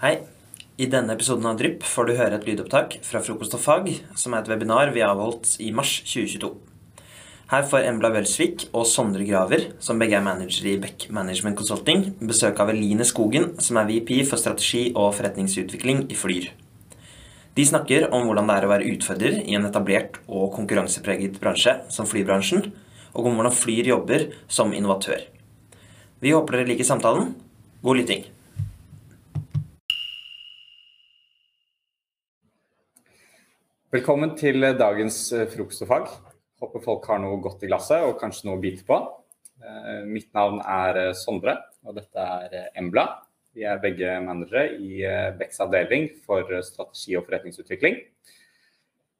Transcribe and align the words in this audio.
Hei. 0.00 0.22
I 0.80 0.86
denne 0.88 1.12
episoden 1.12 1.44
av 1.44 1.58
Drypp 1.60 1.82
får 1.84 2.06
du 2.08 2.10
høre 2.16 2.38
et 2.38 2.46
lydopptak 2.48 2.94
fra 3.04 3.20
Frokost 3.20 3.52
og 3.58 3.60
fag, 3.60 3.90
som 4.16 4.32
er 4.32 4.40
et 4.40 4.48
webinar 4.48 4.94
vi 4.94 5.02
avholdt 5.04 5.58
i 5.60 5.66
mars 5.76 5.90
2022. 6.08 6.48
Her 7.50 7.66
får 7.68 7.84
Embla 7.84 8.08
Welsvik 8.14 8.64
og 8.70 8.86
Sondre 8.88 9.26
Graver, 9.28 9.66
som 9.76 10.00
begge 10.00 10.16
er 10.16 10.24
managere 10.24 10.72
i 10.72 10.80
Beck 10.80 11.04
Management 11.12 11.60
Consulting, 11.60 12.06
besøk 12.24 12.64
av 12.64 12.72
Eline 12.72 13.04
Skogen, 13.04 13.50
som 13.60 13.76
er 13.76 13.90
VP 13.92 14.14
for 14.30 14.40
strategi 14.40 14.86
og 14.94 15.10
forretningsutvikling 15.18 16.06
i 16.08 16.16
Flyr. 16.16 16.48
De 17.60 17.68
snakker 17.68 18.08
om 18.08 18.24
hvordan 18.24 18.48
det 18.48 18.56
er 18.56 18.70
å 18.70 18.72
være 18.72 18.90
utfordrer 18.94 19.38
i 19.44 19.60
en 19.60 19.68
etablert 19.68 20.16
og 20.24 20.48
konkurransepreget 20.56 21.36
bransje 21.44 21.76
som 21.92 22.08
flybransjen, 22.08 22.70
og 23.12 23.28
om 23.28 23.36
hvordan 23.36 23.60
Flyr 23.60 23.92
jobber 23.92 24.30
som 24.48 24.72
innovatør. 24.72 25.28
Vi 26.24 26.32
håper 26.32 26.62
dere 26.62 26.72
liker 26.72 26.88
samtalen. 26.88 27.34
God 27.84 28.00
lytting. 28.00 28.30
Velkommen 33.90 34.36
til 34.38 34.62
dagens 34.78 35.16
eh, 35.34 35.48
frokost 35.50 35.82
og 35.82 35.88
fag. 35.90 36.04
Håper 36.62 36.82
folk 36.84 37.08
har 37.10 37.18
noe 37.18 37.40
godt 37.42 37.64
i 37.66 37.68
glasset 37.72 38.04
og 38.06 38.20
kanskje 38.20 38.46
noe 38.46 38.54
å 38.54 38.60
bite 38.62 38.84
på. 38.86 38.98
Eh, 39.58 40.04
mitt 40.06 40.28
navn 40.36 40.60
er 40.62 40.98
eh, 41.00 41.14
Sondre, 41.18 41.56
og 41.82 41.96
dette 41.96 42.22
er 42.22 42.68
Embla. 42.78 43.02
Vi 43.50 43.64
er 43.66 43.80
begge 43.82 44.12
managere 44.22 44.76
i 44.78 45.00
Becks 45.40 45.58
avdeling 45.64 46.06
for 46.22 46.46
strategi 46.62 47.16
og 47.18 47.24
forretningsutvikling. 47.26 47.96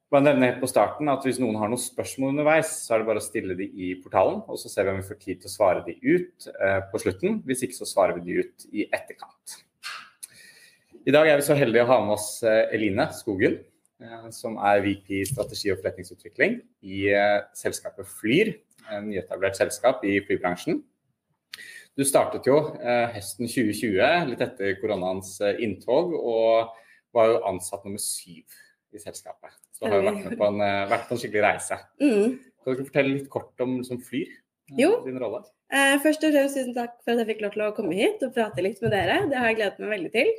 Bare 0.07 0.23
nevne 0.29 0.47
helt 0.53 0.63
på 0.63 0.69
starten 0.71 1.11
at 1.11 1.27
Hvis 1.27 1.41
noen 1.43 1.59
har 1.59 1.67
noen 1.67 1.81
spørsmål 1.83 2.31
underveis, 2.31 2.71
så 2.85 2.95
er 2.95 3.03
det 3.03 3.09
bare 3.09 3.19
å 3.19 3.25
stille 3.25 3.57
de 3.59 3.67
i 3.67 3.89
portalen. 3.99 4.39
og 4.47 4.55
Så 4.55 4.71
ser 4.71 4.87
vi 4.87 4.93
om 4.93 5.01
vi 5.01 5.09
får 5.09 5.19
tid 5.19 5.41
til 5.41 5.51
å 5.51 5.55
svare 5.57 5.83
de 5.83 5.97
ut 5.99 6.47
på 6.93 7.03
slutten. 7.03 7.41
Hvis 7.43 7.65
ikke 7.67 7.81
så 7.81 7.89
svarer 7.91 8.21
vi 8.21 8.23
de 8.29 8.39
ut 8.39 8.65
i 8.71 8.87
etterkant. 8.87 9.57
I 11.03 11.11
dag 11.11 11.27
er 11.27 11.43
vi 11.43 11.47
så 11.49 11.59
heldige 11.59 11.83
å 11.83 11.91
ha 11.91 11.99
med 12.07 12.15
oss 12.15 12.29
Eline 12.47 13.09
Skogen. 13.19 13.59
Eh, 14.01 14.29
som 14.33 14.55
er 14.57 14.81
VP 14.81 15.21
strategi 15.29 15.69
og 15.69 15.77
forretningsutvikling 15.81 16.57
i 16.89 17.03
eh, 17.13 17.43
selskapet 17.57 18.09
Flyr, 18.09 18.55
en 18.89 19.11
nyetablert 19.11 19.59
selskap 19.59 20.01
i 20.07 20.15
flybransjen. 20.25 20.79
Du 21.97 22.01
startet 22.07 22.47
jo 22.49 22.57
eh, 22.79 23.11
høsten 23.13 23.45
2020, 23.45 24.01
litt 24.31 24.41
etter 24.41 24.79
koronaens 24.81 25.35
inntog, 25.61 26.15
og 26.17 26.73
var 27.13 27.29
jo 27.29 27.39
ansatt 27.51 27.85
nummer 27.85 28.01
syv 28.01 28.41
i 28.95 29.01
selskapet. 29.01 29.53
Så 29.75 29.85
du 29.85 29.91
har 29.91 29.99
jo 29.99 30.09
vært 30.09 30.21
med 30.25 30.37
på 30.39 30.49
en, 30.49 30.61
vært 30.89 31.09
på 31.09 31.15
en 31.15 31.21
skikkelig 31.21 31.45
reise. 31.45 31.77
Mm. 32.01 32.37
Kan 32.61 32.77
du 32.77 32.85
fortelle 32.87 33.15
litt 33.19 33.29
kort 33.31 33.61
om 33.61 33.77
liksom, 33.81 34.01
Flyr? 34.07 34.31
Jo. 34.79 34.95
Din 35.05 35.19
rolle? 35.21 35.43
Først 36.01 36.23
og 36.25 36.33
fremst 36.33 36.57
tusen 36.57 36.73
takk 36.75 36.97
for 37.03 37.13
at 37.13 37.21
jeg 37.21 37.35
fikk 37.35 37.43
lov 37.45 37.53
til 37.53 37.63
å 37.67 37.73
komme 37.75 37.95
hit 37.95 38.23
og 38.25 38.33
prate 38.35 38.63
litt 38.63 38.81
med 38.83 38.95
dere. 38.95 39.25
Det 39.29 39.37
har 39.37 39.51
jeg 39.51 39.59
gledet 39.59 39.83
meg 39.83 39.93
veldig 39.93 40.11
til. 40.15 40.31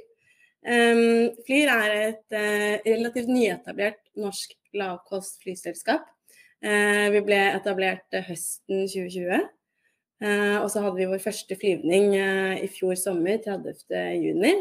Um, 0.63 1.33
Flyr 1.43 1.71
er 1.73 1.93
et 1.97 2.37
uh, 2.37 2.75
relativt 2.87 3.31
nyetablert 3.31 3.99
norsk 4.15 4.55
lavkost-flyselskap. 4.79 6.05
Uh, 6.63 7.09
vi 7.17 7.23
ble 7.27 7.41
etablert 7.57 8.07
uh, 8.15 8.23
høsten 8.29 8.87
2020. 8.87 9.51
og 10.23 10.69
så 10.71 10.85
hadde 10.85 11.01
vi 11.01 11.09
vår 11.11 11.19
første 11.19 11.57
flyvning 11.59 12.13
i 12.15 12.69
fjor 12.71 12.95
sommer, 12.95 13.41
30.6. 13.43 14.61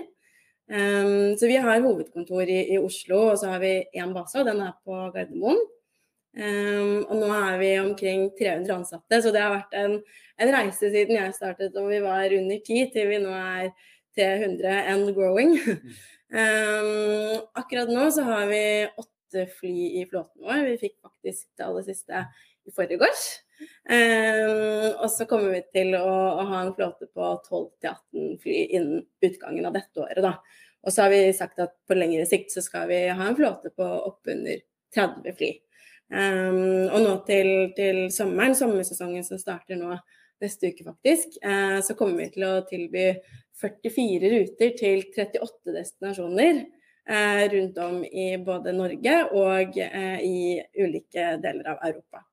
Um, 0.72 1.35
så 1.38 1.45
vi 1.45 1.59
har 1.59 1.83
hovedkontor 1.83 2.49
i, 2.49 2.61
i, 2.73 2.79
Oslo, 2.79 3.19
og 3.33 3.38
så 3.38 3.52
har 3.52 3.59
vi 3.61 3.83
én 3.94 4.13
base, 4.16 4.39
og 4.39 4.47
den 4.47 4.61
er 4.63 4.72
på 4.81 4.95
Gardermoen. 5.13 5.59
Um, 6.31 7.03
og 7.11 7.17
nå 7.19 7.29
er 7.35 7.57
vi 7.59 7.72
omkring 7.81 8.29
300 8.39 8.73
ansatte, 8.77 9.19
så 9.22 9.33
det 9.35 9.41
har 9.44 9.52
vært 9.52 9.75
en, 9.75 9.97
en 10.39 10.53
reise 10.55 10.89
siden 10.94 11.17
jeg 11.17 11.33
startet 11.35 11.75
og 11.75 11.89
vi 11.91 11.99
var 12.02 12.31
under 12.38 12.61
ti, 12.63 12.85
til 12.94 13.09
vi 13.11 13.19
nå 13.19 13.33
er 13.35 13.73
til 14.17 14.45
100 14.47 14.85
and 14.93 15.13
growing. 15.15 15.55
Um, 16.31 17.41
akkurat 17.61 17.91
nå 17.91 18.07
så 18.11 18.25
har 18.27 18.47
vi 18.51 18.63
åtte 18.97 19.45
fly 19.59 19.75
i 20.01 20.05
flåten 20.09 20.43
vår. 20.43 20.66
Vi 20.69 20.79
fikk 20.85 20.97
faktisk 21.03 21.47
det 21.57 21.67
aller 21.67 21.88
siste 21.88 22.25
i 22.67 22.75
forgårs. 22.75 23.25
Um, 23.61 24.88
og 25.03 25.07
så 25.13 25.27
kommer 25.29 25.53
vi 25.55 25.61
til 25.73 25.95
å, 25.97 26.09
å 26.41 26.45
ha 26.50 26.63
en 26.63 26.73
flåte 26.77 27.07
på 27.13 27.31
12-18 27.50 28.38
fly 28.41 28.57
innen 28.77 29.03
utgangen 29.21 29.69
av 29.69 29.75
dette 29.77 30.01
året. 30.01 30.21
Da. 30.25 30.38
Og 30.81 30.94
så 30.94 31.05
har 31.05 31.13
vi 31.13 31.25
sagt 31.38 31.61
at 31.61 31.75
på 31.88 31.97
lengre 31.97 32.25
sikt 32.29 32.53
så 32.53 32.63
skal 32.66 32.89
vi 32.89 33.03
ha 33.09 33.27
en 33.27 33.38
flåte 33.38 33.73
på 33.75 33.85
oppunder 33.85 34.63
30 34.95 35.38
fly. 35.38 35.51
Um, 36.11 36.89
og 36.91 36.97
nå 37.05 37.11
til, 37.27 37.51
til, 37.77 38.01
sommeren, 38.11 38.57
sommersesongen 38.57 39.23
som 39.23 39.39
starter 39.39 39.79
nå 39.79 39.94
neste 40.44 40.72
uke 40.72 40.85
faktisk, 40.88 41.38
uh, 41.46 41.79
så 41.85 41.96
kommer 41.97 42.24
vi 42.24 42.31
til 42.35 42.47
å 42.47 42.53
tilby 42.69 43.07
44 43.62 44.31
ruter 44.34 44.74
til 44.78 45.03
38 45.13 45.75
destinasjoner 45.75 46.63
eh, 47.09 47.44
rundt 47.53 47.78
om 47.78 48.02
i 48.06 48.28
både 48.41 48.74
Norge 48.75 49.16
og 49.38 49.78
eh, 49.78 50.19
i 50.25 50.62
ulike 50.81 51.35
deler 51.44 51.74
av 51.74 51.81
Europa. 51.90 52.24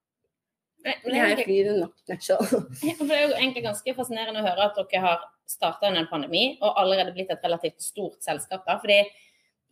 Jeg 0.88 1.42
flyr 1.42 1.72
nok 1.76 1.96
nutshell. 2.08 2.44
Det 2.80 3.10
er 3.10 3.24
jo 3.26 3.34
egentlig 3.36 3.64
ganske 3.66 3.94
fascinerende 3.96 4.40
å 4.40 4.46
høre 4.46 4.68
at 4.70 4.78
dere 4.78 5.02
har 5.04 5.24
starta 5.48 5.88
under 5.88 6.04
en 6.04 6.10
pandemi 6.10 6.44
og 6.60 6.78
allerede 6.80 7.14
blitt 7.16 7.32
et 7.34 7.44
relativt 7.44 7.82
stort 7.82 8.22
selskap. 8.24 8.64
da, 8.66 8.78
fordi 8.80 9.02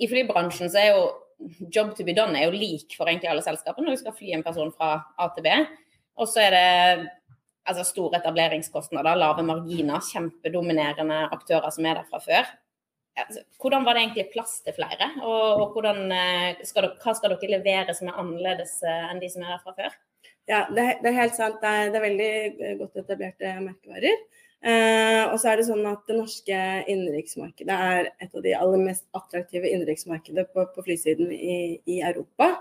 i 0.03 0.09
flybransjen 0.11 0.73
så 0.73 0.83
er 0.83 0.91
jo 0.93 1.07
job 1.73 1.93
to 1.97 2.05
be 2.05 2.15
done 2.17 2.37
er 2.37 2.49
jo 2.49 2.57
lik 2.57 2.97
for 2.97 3.09
egentlig 3.09 3.29
alle 3.29 3.45
selskapene 3.45 3.87
når 3.87 3.97
du 3.97 4.03
skal 4.03 4.17
fly 4.17 4.33
en 4.33 4.45
person 4.45 4.73
fra 4.73 4.99
A 5.21 5.29
til 5.37 5.45
B. 5.47 5.53
Og 6.17 6.29
så 6.33 6.47
er 6.47 6.57
det 6.57 7.09
altså 7.67 7.85
store 7.87 8.21
etableringskostnader, 8.21 9.19
lave 9.19 9.45
marginer, 9.47 10.05
kjempedominerende 10.13 11.27
aktører 11.35 11.75
som 11.75 11.89
er 11.89 12.01
der 12.01 12.09
fra 12.11 12.23
før. 12.23 12.49
Altså, 13.17 13.43
hvordan 13.61 13.85
var 13.87 13.97
det 13.97 14.03
egentlig 14.03 14.27
plass 14.33 14.59
til 14.65 14.75
flere, 14.77 15.09
og, 15.25 15.63
og 15.63 15.71
hvordan, 15.73 16.03
eh, 16.13 16.65
skal 16.69 16.85
dere, 16.85 16.99
hva 17.01 17.15
skal 17.17 17.33
dere 17.33 17.55
levere 17.55 17.95
som 17.97 18.11
er 18.11 18.19
annerledes 18.21 18.75
eh, 18.85 19.07
enn 19.11 19.23
de 19.23 19.31
som 19.33 19.45
er 19.45 19.55
der 19.55 19.63
fra 19.65 19.73
før? 19.79 19.95
Ja, 20.47 20.67
det, 20.71 20.85
det 21.03 21.11
er 21.11 21.23
helt 21.23 21.39
sant. 21.39 21.57
Det 21.63 21.71
er, 21.71 21.89
det 21.91 21.99
er, 21.99 22.05
veldig 22.05 22.33
eh, 22.67 22.75
godt 22.83 23.01
etablerte 23.03 23.55
merkevarer. 23.65 24.21
Eh, 24.67 25.23
og 25.31 25.39
så 25.41 25.51
er 25.51 25.61
det 25.61 25.67
sånn 25.69 25.87
at 25.89 26.05
det 26.09 26.19
norske 26.19 26.59
innenriksmarkedet 26.93 27.79
er 27.89 28.11
et 28.13 28.31
av 28.31 28.45
de 28.45 28.55
aller 28.59 28.85
mest 28.85 29.07
attraktive 29.17 29.69
innenriksmarkedene 29.71 30.47
på, 30.53 30.67
på 30.75 30.85
flysiden 30.87 31.33
i, 31.35 31.81
i 31.89 31.99
Europa. 32.05 32.53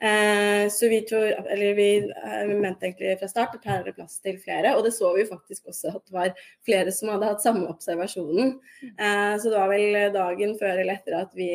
Eh, 0.00 0.68
så 0.70 0.88
vi 0.88 1.00
tror, 1.00 1.26
eller 1.26 1.74
vi 1.74 1.96
eh, 1.98 2.48
mente 2.48 2.86
egentlig 2.86 3.18
fra 3.18 3.28
start 3.28 3.56
at 3.58 3.64
her 3.66 3.80
er 3.80 3.88
det 3.88 3.96
plass 3.96 4.20
til 4.22 4.38
flere. 4.42 4.76
Og 4.76 4.84
det 4.86 4.94
så 4.94 5.10
vi 5.16 5.26
faktisk 5.26 5.72
også 5.72 5.94
at 5.96 6.04
det 6.06 6.14
var 6.14 6.42
flere 6.66 6.94
som 6.94 7.10
hadde 7.12 7.30
hatt 7.32 7.44
samme 7.44 7.66
observasjonen. 7.70 8.58
Eh, 8.84 9.34
så 9.40 9.50
det 9.50 9.56
var 9.56 9.72
vel 9.72 9.98
dagen 10.14 10.54
før 10.60 10.76
eller 10.76 10.94
etter 10.94 11.18
at 11.18 11.34
vi 11.38 11.50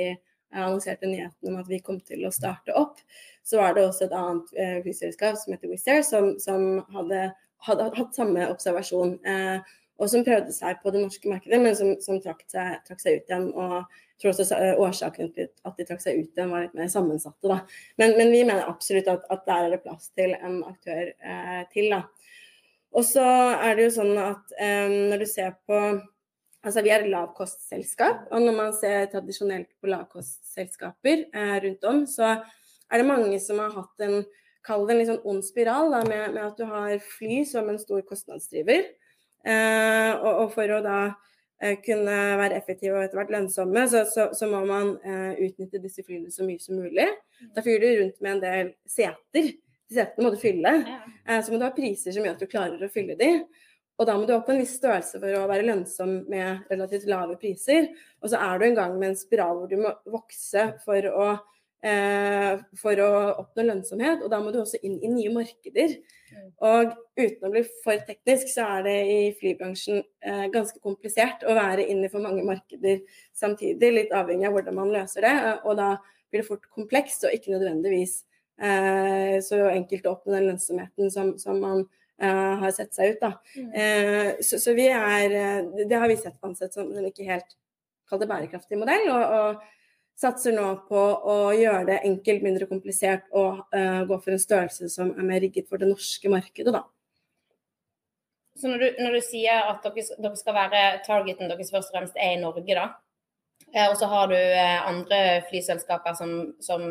annonserte 0.53 1.09
nyheten 1.09 1.49
om 1.49 1.61
at 1.61 1.69
vi 1.71 1.81
kom 1.81 2.01
til 2.05 2.27
å 2.27 2.33
starte 2.33 2.75
opp, 2.77 2.99
så 3.43 3.57
var 3.57 3.73
det 3.73 3.87
også 3.87 4.05
et 4.05 4.11
annet 4.13 4.51
flyselskap 4.83 5.39
som 5.39 5.55
heter 5.55 5.71
Wizz 5.71 5.87
Air, 5.89 6.03
som, 6.05 6.27
som 6.37 6.83
hadde, 6.93 7.23
hatt 7.65 8.13
samme 8.13 8.45
observasjon. 8.51 9.15
Og 10.03 10.09
som 10.11 10.25
prøvde 10.25 10.53
seg 10.55 10.81
på 10.83 10.91
det 10.93 11.01
norske 11.03 11.29
markedet, 11.31 11.59
men 11.63 11.77
som, 11.79 11.93
som 12.03 12.19
trakk, 12.23 12.43
seg, 12.51 12.81
trakk 12.87 12.99
seg 13.03 13.21
ut 13.21 13.31
igjen. 13.31 13.51
og 13.55 14.01
tror 14.23 14.31
også 14.31 14.55
eh, 14.55 14.79
årsaken 14.79 15.31
til 15.35 15.49
at 15.67 15.79
de 15.79 15.85
trakk 15.87 16.03
seg 16.03 16.19
ut 16.19 16.37
igjen, 16.37 16.51
var 16.51 16.65
litt 16.65 16.77
mer 16.77 16.91
sammensatte. 16.91 17.49
Da. 17.49 17.59
Men, 17.99 18.15
men 18.19 18.31
vi 18.31 18.43
mener 18.45 18.69
absolutt 18.69 19.09
at, 19.11 19.25
at, 19.33 19.43
der 19.49 19.67
er 19.67 19.75
det 19.75 19.81
plass 19.83 20.09
til 20.15 20.35
en 20.37 20.61
aktør 20.67 21.11
eh, 21.11 21.61
til. 21.73 21.91
Da. 21.91 22.03
Og 22.93 23.05
så 23.07 23.25
er 23.57 23.75
det 23.75 23.87
jo 23.89 23.95
sånn 23.97 24.13
at 24.21 24.55
eh, 24.61 24.97
når 25.11 25.23
du 25.23 25.29
ser 25.29 25.55
på 25.67 25.83
Altså 26.63 26.79
vi 26.79 26.93
er 26.95 27.01
et 27.03 27.11
lavkostselskap, 27.11 28.29
og 28.31 28.39
når 28.39 28.53
man 28.55 28.69
ser 28.71 29.09
tradisjonelt 29.11 29.65
på 29.83 29.89
lavkostselskaper 29.91 31.25
eh, 31.35 31.57
rundt 31.65 31.87
om, 31.89 31.97
så 32.07 32.29
er 32.39 33.01
det 33.01 33.07
mange 33.09 33.35
som 33.43 33.59
har 33.59 33.73
hatt 33.75 34.05
en 34.05 34.21
Kall 34.63 34.85
det 34.87 34.93
en 34.93 35.01
litt 35.01 35.09
sånn 35.09 35.25
ond 35.27 35.43
spiral 35.43 35.91
da, 35.91 35.97
med, 36.07 36.37
med, 36.37 36.45
at 36.45 36.55
du 36.55 36.63
har 36.69 36.93
fly 37.03 37.41
som 37.43 37.67
en 37.67 37.81
stor 37.81 37.99
kostnadsdriver. 38.07 38.85
Eh, 39.43 40.11
og, 40.23 40.47
for 40.55 40.71
å 40.71 40.79
da 40.83 40.99
Eh, 41.63 41.77
kunne 41.85 42.15
være 42.35 42.57
effektive 42.59 42.97
og 42.97 43.05
etter 43.05 43.21
hvert 43.21 43.31
lønnsomme, 43.31 43.85
så, 43.87 44.03
så, 44.09 44.27
så 44.35 44.47
må 44.51 44.65
man 44.67 44.97
uh, 45.05 45.31
utnytte 45.39 45.79
disse 45.79 46.03
flyene 46.03 46.31
så 46.33 46.43
mye 46.43 46.59
som 46.59 46.75
mulig. 46.75 47.05
Da 47.55 47.63
flyr 47.63 47.79
du 47.79 47.85
rundt 48.01 48.17
med 48.19 48.33
en 48.33 48.41
del 48.41 48.71
seter. 48.89 49.53
De 49.87 49.95
setene 49.95 50.25
må 50.25 50.33
du 50.33 50.41
fylle. 50.41 50.73
Så 51.29 51.53
må 51.53 51.59
du 51.61 51.63
ha 51.63 51.71
priser 51.75 52.15
som 52.15 52.25
gjør 52.25 52.35
at 52.35 52.43
du 52.43 52.49
klarer 52.51 52.83
å 52.83 52.91
fylle 52.91 53.15
de. 53.19 53.29
Og 53.95 54.09
da 54.09 54.17
må 54.17 54.25
du 54.27 54.33
opp 54.35 54.47
på 54.47 54.55
en 54.55 54.59
viss 54.59 54.75
størrelse 54.75 55.21
for 55.21 55.37
å 55.37 55.45
være 55.47 55.67
lønnsom 55.69 56.15
med 56.31 56.65
relativt 56.73 57.07
lave 57.07 57.37
priser. 57.39 57.91
Og 58.23 58.33
så 58.33 58.41
er 58.41 58.59
du 58.59 58.67
en 58.67 58.79
gang 58.79 58.97
med 58.97 59.13
en 59.13 59.19
spiral 59.19 59.61
hvor 59.61 59.71
du 59.71 59.77
må 59.85 59.93
vokse 60.11 60.65
for 60.83 61.09
å 61.13 61.27
eh, 61.35 61.43
for 61.83 62.99
å 63.03 63.11
oppnå 63.41 63.65
lønnsomhet. 63.67 64.21
Og 64.23 64.31
da 64.31 64.39
må 64.39 64.53
du 64.53 64.61
også 64.61 64.79
inn 64.87 64.99
i 65.03 65.11
nye 65.11 65.31
markeder. 65.33 65.97
Og 66.63 66.93
uten 67.19 67.47
å 67.47 67.51
bli 67.51 67.63
for 67.83 67.99
teknisk, 68.07 68.49
så 68.53 68.65
er 68.77 68.85
det 68.87 68.95
i 69.11 69.17
flybransjen 69.37 69.99
eh, 70.23 70.45
ganske 70.53 70.79
komplisert 70.83 71.43
å 71.45 71.55
være 71.57 71.85
inne 71.91 72.09
for 72.11 72.23
mange 72.23 72.45
markeder 72.47 73.01
samtidig. 73.35 73.91
Litt 73.97 74.15
avhengig 74.15 74.47
av 74.47 74.55
hvordan 74.55 74.77
man 74.79 74.93
løser 74.93 75.27
det. 75.27 75.33
Og 75.67 75.75
da 75.79 75.89
blir 76.31 76.43
det 76.43 76.47
fort 76.47 76.69
komplekst, 76.73 77.27
og 77.27 77.35
ikke 77.35 77.53
nødvendigvis 77.53 78.21
eh, 78.61 79.37
så 79.45 79.65
enkelt 79.73 80.07
å 80.07 80.15
oppnå 80.15 80.37
den 80.37 80.49
lønnsomheten 80.51 81.13
som, 81.13 81.35
som 81.41 81.59
man 81.63 81.85
har 82.23 82.69
sett 82.71 82.93
seg 82.95 83.15
ut. 83.15 83.23
Da. 83.23 83.31
Mm. 83.57 84.37
Så, 84.45 84.59
så, 84.61 84.71
vi 84.77 84.85
er 84.85 85.65
Det 85.89 85.97
har 85.97 86.07
vi 86.07 86.15
sett 86.15 86.37
ansett 86.45 86.71
som, 86.71 86.91
en 86.93 87.07
ikke 87.09 87.25
helt 87.27 87.57
kall 88.07 88.21
det 88.21 88.29
bærekraftig 88.29 88.77
modell. 88.79 89.09
og, 89.11 89.33
og 89.33 89.82
satser 90.19 90.55
nå 90.55 90.67
på 90.87 90.99
å 90.99 91.37
gjøre 91.57 91.85
det 91.89 92.01
enkelt, 92.07 92.43
mindre 92.45 92.67
komplisert 92.69 93.25
og 93.31 93.63
uh, 93.75 94.01
gå 94.07 94.19
for 94.19 94.35
en 94.35 94.41
størrelse 94.41 94.89
som 94.93 95.13
er 95.17 95.27
mer 95.27 95.41
rigget 95.43 95.69
for 95.69 95.81
det 95.81 95.89
norske 95.89 96.31
markedet. 96.31 96.73
da. 96.75 96.85
Så 98.59 98.69
når 98.69 98.83
du, 98.83 98.89
når 99.01 99.17
du 99.17 99.23
sier 99.25 99.71
at 99.71 99.81
dere, 99.85 100.03
dere, 100.21 100.35
skal 100.37 100.57
være 100.57 100.83
targeten 101.07 101.49
deres 101.49 101.73
først 101.73 101.89
og 101.89 101.97
fremst 101.97 102.19
er 102.21 102.35
i 102.35 102.41
Norge, 102.41 102.77
da, 102.77 102.85
eh, 103.73 103.87
og 103.87 103.97
så 103.97 104.09
har 104.11 104.29
du 104.29 104.37
eh, 104.37 104.77
andre 104.85 105.41
flyselskaper 105.49 106.13
som, 106.19 106.35
som 106.61 106.85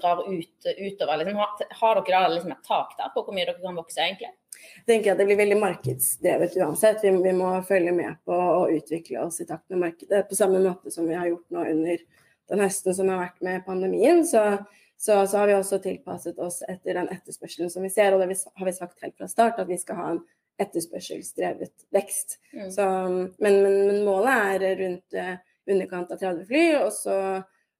drar 0.00 0.24
ut, 0.26 0.66
utover. 0.66 1.22
Liksom, 1.22 1.38
har, 1.38 1.64
har, 1.82 2.02
dere 2.02 2.24
da 2.26 2.34
liksom 2.34 2.56
et 2.56 2.66
tak 2.66 2.96
der 2.98 3.14
på 3.14 3.22
hvor 3.22 3.36
mye 3.36 3.46
dere 3.46 3.62
kan 3.62 3.78
vokse, 3.78 4.02
egentlig? 4.02 4.34
Jeg 4.60 4.88
tenker 4.90 5.14
at 5.14 5.20
Det 5.22 5.24
blir 5.28 5.38
veldig 5.38 5.56
markedsdrevet 5.60 6.56
uansett. 6.60 7.04
Vi, 7.06 7.14
vi 7.22 7.32
må 7.38 7.52
følge 7.64 7.94
med 7.96 8.18
på 8.26 8.34
å 8.34 8.66
utvikle 8.74 9.22
oss 9.22 9.38
i 9.40 9.46
takt 9.48 9.70
med 9.70 9.86
markedet. 9.86 10.26
På 10.28 10.36
samme 10.36 10.60
måte 10.64 10.92
som 10.92 11.06
vi 11.08 11.16
har 11.16 11.30
gjort 11.30 11.46
nå 11.54 11.64
under 11.70 12.02
den 12.50 12.62
høsten 12.64 12.96
som 12.96 13.10
har 13.12 13.22
vært 13.22 13.44
med 13.46 13.64
pandemien, 13.66 14.24
så, 14.26 14.42
så, 14.98 15.22
så, 15.26 15.38
har 15.38 15.48
vi 15.50 15.56
også 15.56 15.78
tilpasset 15.82 16.40
oss 16.42 16.60
etter 16.68 16.98
den 16.98 17.10
etterspørselen 17.14 17.70
som 17.72 17.86
vi 17.86 17.92
ser. 17.92 18.14
Og 18.14 18.22
det 18.22 18.28
har 18.58 18.68
vi 18.68 18.76
sagt 18.76 19.04
helt 19.04 19.16
fra 19.18 19.30
start, 19.30 19.62
at 19.62 19.70
vi 19.70 19.78
skal 19.80 20.00
ha 20.00 20.08
en 20.14 20.20
etterspørselsdrevet 20.60 21.86
vekst. 21.94 22.38
Mm. 22.52 22.66
Så, 22.74 22.88
men, 23.38 23.62
men, 23.62 23.78
men, 23.86 24.02
målet 24.04 24.66
er 24.66 24.76
rundt 24.82 25.16
uh, 25.16 25.32
underkant 25.70 26.12
av 26.12 26.20
30 26.20 26.44
fly, 26.50 26.66
og 26.82 26.92
så, 26.92 27.16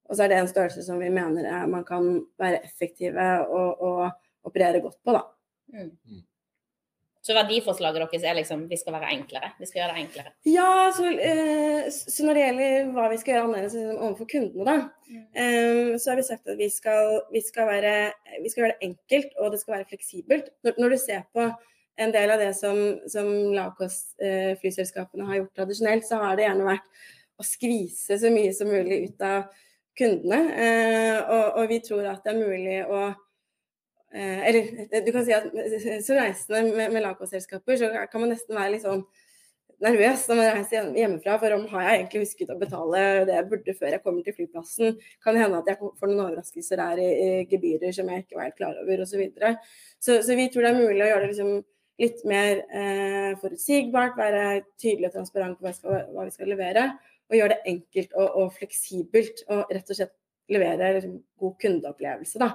og 0.08 0.14
så, 0.14 0.22
er 0.25 0.32
det 0.32 0.40
en 0.40 0.50
størrelse 0.50 0.87
som 0.87 1.02
vi 1.02 1.11
mener 1.12 1.44
er, 1.50 1.69
man 1.70 1.84
kan 1.88 2.08
være 2.40 2.62
effektive 2.64 3.28
og, 3.50 3.84
og 3.84 4.49
operere 4.49 4.81
godt 4.81 5.00
på. 5.05 5.17
da. 5.19 5.26
Mm. 5.75 6.25
Så 7.31 7.35
verdiforslaget 7.37 8.00
deres 8.11 8.25
er 8.27 8.35
liksom 8.35 8.65
vi 8.67 8.77
skal 8.81 8.97
være 8.97 9.12
enklere? 9.15 9.53
Vi 9.61 9.69
skal 9.69 9.85
gjøre 9.85 9.93
det 9.94 10.00
enklere? 10.03 10.32
Ja, 10.50 10.71
så, 10.97 11.11
eh, 11.15 11.85
så 11.94 12.25
når 12.27 12.35
det 12.35 12.43
gjelder 12.43 12.88
hva 12.97 13.05
vi 13.12 13.19
skal 13.21 13.37
gjøre 13.37 13.44
annerledes 13.44 13.77
liksom, 13.77 14.00
overfor 14.00 14.29
kundene, 14.32 14.67
da, 14.67 14.75
mm. 15.06 15.21
eh, 15.44 15.93
så 15.94 16.11
har 16.11 16.19
vi 16.19 16.25
sagt 16.27 16.50
at 16.50 16.59
vi 16.59 16.67
skal, 16.75 17.21
vi, 17.31 17.44
skal 17.47 17.71
være, 17.71 17.94
vi 18.41 18.50
skal, 18.50 18.65
gjøre 18.65 18.73
det 18.73 18.88
enkelt 18.88 19.38
og 19.38 19.55
det 19.55 19.62
skal 19.62 19.77
være 19.77 19.88
fleksibelt. 19.93 20.50
Når, 20.67 20.82
når 20.82 20.97
du 20.97 20.99
ser 21.05 21.23
på 21.31 21.47
en 22.03 22.17
del 22.19 22.35
av 22.35 22.43
det 22.43 22.50
som, 22.59 22.82
som 23.15 23.31
lavkostflyselskapene 23.61 25.23
eh, 25.23 25.31
har 25.31 25.43
gjort 25.44 25.56
tradisjonelt, 25.62 26.11
så 26.11 26.19
har 26.25 26.35
det 26.35 26.49
gjerne 26.49 26.71
vært 26.73 27.09
å 27.38 27.47
skvise 27.47 28.19
så 28.19 28.35
mye 28.35 28.53
som 28.59 28.75
mulig 28.75 29.05
ut 29.06 29.27
av 29.31 29.50
kundene. 30.03 30.43
Eh, 30.67 31.19
og, 31.23 31.61
og 31.62 31.71
vi 31.71 31.79
tror 31.87 32.11
at 32.11 32.27
det 32.27 32.35
er 32.35 32.43
mulig 32.43 32.81
å 32.91 33.11
eller 34.11 35.03
du 35.07 35.11
kan 35.15 35.25
si 35.27 35.35
at 35.37 35.49
som 36.07 36.19
reisende 36.19 36.62
med, 36.75 36.93
med 36.95 37.05
lavkostselskaper, 37.05 37.77
så 37.79 37.91
kan 38.11 38.25
man 38.25 38.33
nesten 38.35 38.59
være 38.59 38.75
litt 38.75 38.87
sånn 38.87 39.05
nervøs 39.81 40.27
når 40.29 40.39
man 40.39 40.49
reiser 40.59 40.89
hjemmefra 40.99 41.37
for 41.41 41.57
om 41.57 41.67
har 41.73 41.85
jeg 41.87 41.99
egentlig 41.99 42.23
husket 42.25 42.53
å 42.53 42.59
betale 42.61 43.03
det 43.29 43.37
jeg 43.37 43.49
burde 43.49 43.75
før 43.79 43.95
jeg 43.95 44.03
kommer 44.05 44.27
til 44.27 44.37
flyplassen. 44.37 44.97
Kan 45.25 45.37
det 45.37 45.45
hende 45.45 45.61
at 45.62 45.71
jeg 45.71 45.81
får 45.81 46.11
noen 46.11 46.25
overraskelser 46.27 46.83
der 46.83 47.01
i, 47.01 47.11
i 47.11 47.29
gebyrer 47.51 47.95
som 47.97 48.11
jeg 48.12 48.25
ikke 48.25 48.39
var 48.39 48.49
helt 48.49 48.59
klar 48.61 48.81
over 48.83 49.05
osv. 49.05 49.15
Så, 49.15 49.21
videre. 49.23 49.53
så 50.03 50.19
Så 50.27 50.37
vi 50.37 50.49
tror 50.53 50.67
det 50.67 50.73
er 50.75 50.83
mulig 50.83 51.05
å 51.06 51.11
gjøre 51.13 51.23
det 51.25 51.31
liksom 51.33 51.55
litt 52.01 52.23
mer 52.29 52.63
eh, 52.73 53.33
forutsigbart, 53.41 54.17
være 54.17 54.45
tydelig 54.81 55.11
og 55.11 55.17
transparent 55.19 55.59
på 55.59 55.67
hva 55.67 55.73
vi, 55.73 55.79
skal, 55.79 56.05
hva 56.15 56.27
vi 56.29 56.35
skal, 56.37 56.53
levere. 56.53 56.87
Og 57.31 57.37
gjøre 57.37 57.55
det 57.55 57.73
enkelt 57.75 58.15
og, 58.19 58.29
og 58.41 58.55
fleksibelt, 58.56 59.45
og 59.53 59.71
rett 59.71 59.93
og 59.93 59.99
slett 59.99 60.17
levere 60.51 60.95
liksom, 60.97 61.19
god 61.41 61.59
kundeopplevelse. 61.63 62.41
da. 62.43 62.55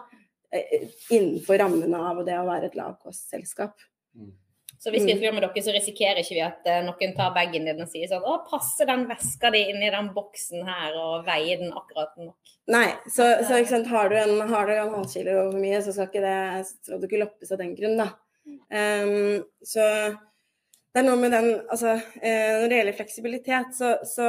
Eh, 0.55 0.87
innenfor 1.09 1.57
rammene 1.59 1.99
av 2.09 2.23
det 2.25 2.39
å 2.39 2.47
være 2.47 2.69
et 2.69 2.79
lavkostselskap. 2.79 3.75
Mm. 4.15 4.33
Så 4.79 4.91
hvis 4.93 5.05
vi 5.07 5.15
flyr 5.17 5.33
med 5.33 5.41
dere, 5.41 5.61
så 5.63 5.73
risikerer 5.73 6.19
ikke 6.21 6.35
vi 6.35 6.43
at 6.45 6.67
uh, 6.67 6.81
noen 6.85 7.13
tar 7.15 7.31
bagen 7.33 7.65
din 7.65 7.79
og 7.81 7.87
sier 7.89 8.09
sånn 8.11 8.25
Å, 8.27 8.35
passer 8.45 8.89
den 8.89 9.05
veska 9.09 9.49
di 9.55 9.63
inni 9.71 9.87
den 9.89 10.11
boksen 10.13 10.67
her 10.67 10.97
og 10.99 11.25
veier 11.25 11.63
den 11.63 11.71
akkurat 11.73 12.11
nok? 12.19 12.51
Nei, 12.69 12.89
så, 13.07 13.29
så 13.47 13.61
sant, 13.69 13.89
har 13.89 14.11
du 14.11 14.17
en, 14.19 14.35
har 14.51 14.69
en 14.75 14.93
halvkilo 14.97 15.37
for 15.47 15.63
mye, 15.63 15.79
så 15.81 15.95
skal, 15.95 16.11
ikke 16.11 16.21
det, 16.25 16.67
skal 16.83 17.01
du 17.01 17.07
ikke 17.07 17.23
loppes 17.23 17.55
av 17.55 17.63
den 17.63 17.73
grunn, 17.79 17.97
da. 18.03 18.11
Um, 18.45 19.41
så 19.65 19.87
det 20.93 21.01
er 21.01 21.07
noe 21.07 21.17
med 21.17 21.33
den 21.33 21.47
Altså, 21.63 21.95
når 22.21 22.67
det 22.69 22.77
gjelder 22.77 22.97
fleksibilitet, 22.99 23.73
så, 23.79 23.95
så 24.05 24.27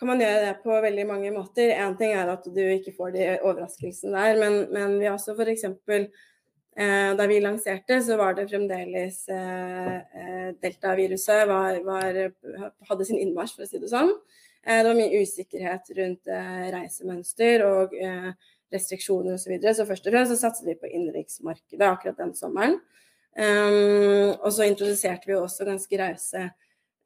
kan 0.00 0.08
man 0.08 0.22
gjøre 0.22 0.40
det 0.46 0.56
på 0.64 0.80
veldig 0.80 1.04
mange 1.08 1.30
måter. 1.34 1.74
Én 1.76 1.94
ting 2.00 2.14
er 2.16 2.32
at 2.32 2.46
du 2.48 2.60
ikke 2.64 2.94
får 2.96 3.12
de 3.12 3.30
overraskelsene 3.36 4.16
der, 4.16 4.38
men, 4.40 4.54
men 4.72 4.96
vi 4.96 5.04
har 5.04 5.18
også 5.18 5.36
f.eks. 5.36 5.66
Eh, 6.80 7.10
da 7.18 7.26
vi 7.28 7.40
lanserte, 7.42 7.98
så 8.00 8.16
var 8.16 8.36
det 8.38 8.46
fremdeles 8.48 9.24
eh, 9.28 9.96
eh, 9.96 10.46
deltaviruset 10.62 11.42
var, 11.50 12.20
hadde 12.88 13.08
sin 13.08 13.18
innmarsj, 13.20 13.58
for 13.58 13.66
å 13.66 13.68
si 13.68 13.80
det 13.82 13.90
sånn. 13.90 14.14
Eh, 14.64 14.78
det 14.78 14.86
var 14.88 14.96
mye 14.96 15.20
usikkerhet 15.20 15.92
rundt 15.98 16.30
eh, 16.30 16.64
reisemønster 16.72 17.66
og 17.66 17.92
eh, 17.98 18.30
restriksjoner 18.72 19.36
osv. 19.36 19.44
Så, 19.44 19.52
videre. 19.52 19.74
så 19.76 19.88
først 19.88 20.08
og 20.08 20.16
fremst 20.16 20.32
så 20.32 20.40
satset 20.46 20.70
vi 20.70 20.78
på 20.80 20.88
innenriksmarkedet 20.88 21.90
akkurat 21.90 22.22
den 22.22 22.32
sommeren. 22.38 22.80
Um, 23.30 24.32
og 24.42 24.48
så 24.50 24.66
introduserte 24.66 25.28
vi 25.30 25.36
også 25.38 25.64
ganske 25.68 25.98
rause 26.00 26.48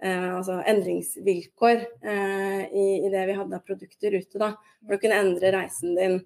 eh, 0.02 0.29
altså 0.35 0.61
endringsvilkår 0.70 1.82
eh, 1.82 2.62
i, 2.69 2.87
i, 3.06 3.11
det 3.12 3.25
vi 3.29 3.37
hadde 3.38 3.58
av 3.58 3.67
produkter 3.67 4.17
ute. 4.17 4.41
da, 4.41 4.55
For 4.85 4.96
å 4.96 5.02
kunne 5.02 5.20
endre 5.23 5.52
reisen 5.55 5.96
din 5.99 6.17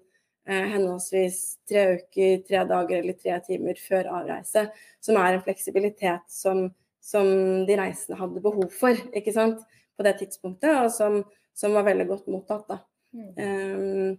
eh, 0.49 0.69
henholdsvis 0.75 1.41
tre 1.69 1.85
uker, 1.99 2.45
tre 2.47 2.63
dager 2.69 3.01
eller 3.01 3.17
tre 3.19 3.39
timer 3.47 3.81
før 3.81 4.11
avreise. 4.21 4.69
Som 5.03 5.19
er 5.21 5.35
en 5.35 5.43
fleksibilitet 5.45 6.25
som, 6.31 6.69
som 7.03 7.29
de 7.67 7.77
reisende 7.79 8.19
hadde 8.19 8.45
behov 8.45 8.71
for 8.75 8.97
ikke 9.15 9.35
sant, 9.35 9.61
på 9.99 10.05
det 10.07 10.15
tidspunktet, 10.21 10.71
og 10.79 10.93
som, 10.95 11.21
som 11.57 11.75
var 11.75 11.83
veldig 11.89 12.07
godt 12.07 12.29
mottatt. 12.31 12.65
da. 12.69 12.81
Mm. 13.11 13.31
Um, 13.35 14.17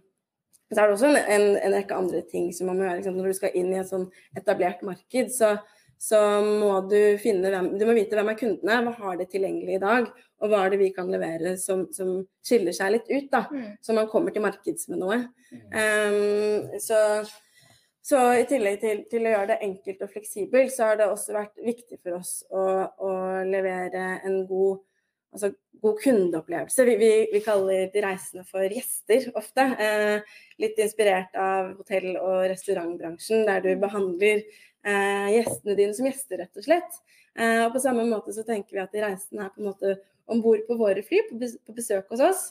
så 0.71 0.79
er 0.79 0.87
det 0.87 0.93
også 0.95 1.07
en, 1.09 1.17
en, 1.17 1.45
en, 1.57 1.73
rekke 1.75 1.95
andre 1.97 2.21
ting 2.31 2.51
som 2.55 2.69
man 2.69 2.77
må 2.79 2.85
gjøre. 2.85 2.99
Liksom, 3.01 3.15
når 3.17 3.27
du 3.27 3.37
skal 3.39 3.55
inn 3.59 3.71
i 3.73 3.79
et 3.81 3.89
sånn 3.89 4.05
etablert 4.39 4.83
marked, 4.87 5.33
så, 5.35 5.55
så 6.01 6.19
må 6.41 6.71
du 6.89 6.97
hvem 7.21 7.67
Du 7.77 7.85
må 7.85 7.93
vite 7.93 8.17
hvem 8.17 8.31
er 8.31 8.39
kundene, 8.39 8.79
hva 8.87 8.93
har 9.03 9.19
de 9.19 9.27
tilgjengelig 9.29 9.75
i 9.77 9.83
dag, 9.83 10.07
og 10.41 10.49
hva 10.49 10.63
er 10.65 10.73
det 10.73 10.79
vi 10.81 10.89
kan 10.95 11.11
levere 11.13 11.53
som, 11.61 11.83
som 11.93 12.15
skiller 12.41 12.73
seg 12.73 12.95
litt 12.95 13.11
ut, 13.11 13.27
da. 13.29 13.43
Mm. 13.53 13.67
Så 13.85 13.93
man 13.93 14.09
kommer 14.09 14.33
til 14.33 14.41
markeds 14.41 14.89
med 14.89 15.03
noe. 15.03 15.19
Mm. 15.53 15.67
Um, 15.77 16.79
så, 16.81 17.01
så, 18.01 18.21
i 18.33 18.47
tillegg 18.49 18.79
til, 18.81 19.03
til, 19.11 19.27
å 19.29 19.35
gjøre 19.35 19.51
det 19.53 19.59
enkelt 19.67 20.01
og 20.01 20.15
fleksibelt, 20.15 20.73
så 20.73 20.89
har 20.89 20.97
det 20.97 21.11
også 21.11 21.37
vært 21.37 21.61
viktig 21.61 21.99
for 21.99 22.17
oss 22.17 22.39
å, 22.49 22.63
å 22.97 23.11
levere 23.45 24.07
en 24.25 24.41
god 24.49 24.81
altså, 25.35 25.51
god 25.81 26.01
kundeopplevelse. 26.01 26.85
Vi, 26.85 26.95
vi, 26.95 27.11
vi, 27.33 27.43
kaller 27.45 27.87
de 27.93 28.03
reisende 28.03 28.43
for 28.49 28.65
gjester 28.65 29.29
ofte. 29.37 29.65
Eh, 29.81 30.41
litt 30.61 30.81
inspirert 30.81 31.37
av 31.37 31.71
hotell- 31.79 32.17
og 32.17 32.43
restaurantbransjen, 32.51 33.45
der 33.47 33.63
du 33.65 33.71
behandler 33.81 34.43
eh, 34.43 34.67
gjestene 34.81 35.75
dine 35.77 35.93
som 35.93 36.07
gjester, 36.07 36.41
rett 36.41 36.57
og 36.57 36.65
slett. 36.65 37.01
Eh, 37.39 37.65
og 37.65 37.75
på 37.75 37.81
samme 37.83 38.05
måte 38.09 38.33
så 38.35 38.43
tenker 38.47 38.75
vi 38.75 38.83
at 38.83 38.95
de 38.95 39.03
reisende 39.05 39.45
er 39.45 39.53
på 39.53 39.61
en 39.61 39.69
måte 39.69 39.93
om 40.31 40.41
bord 40.43 40.63
på 40.67 40.77
våre 40.79 41.03
fly, 41.05 41.21
på, 41.29 41.75
besøk 41.75 42.11
hos 42.11 42.23
oss. 42.23 42.43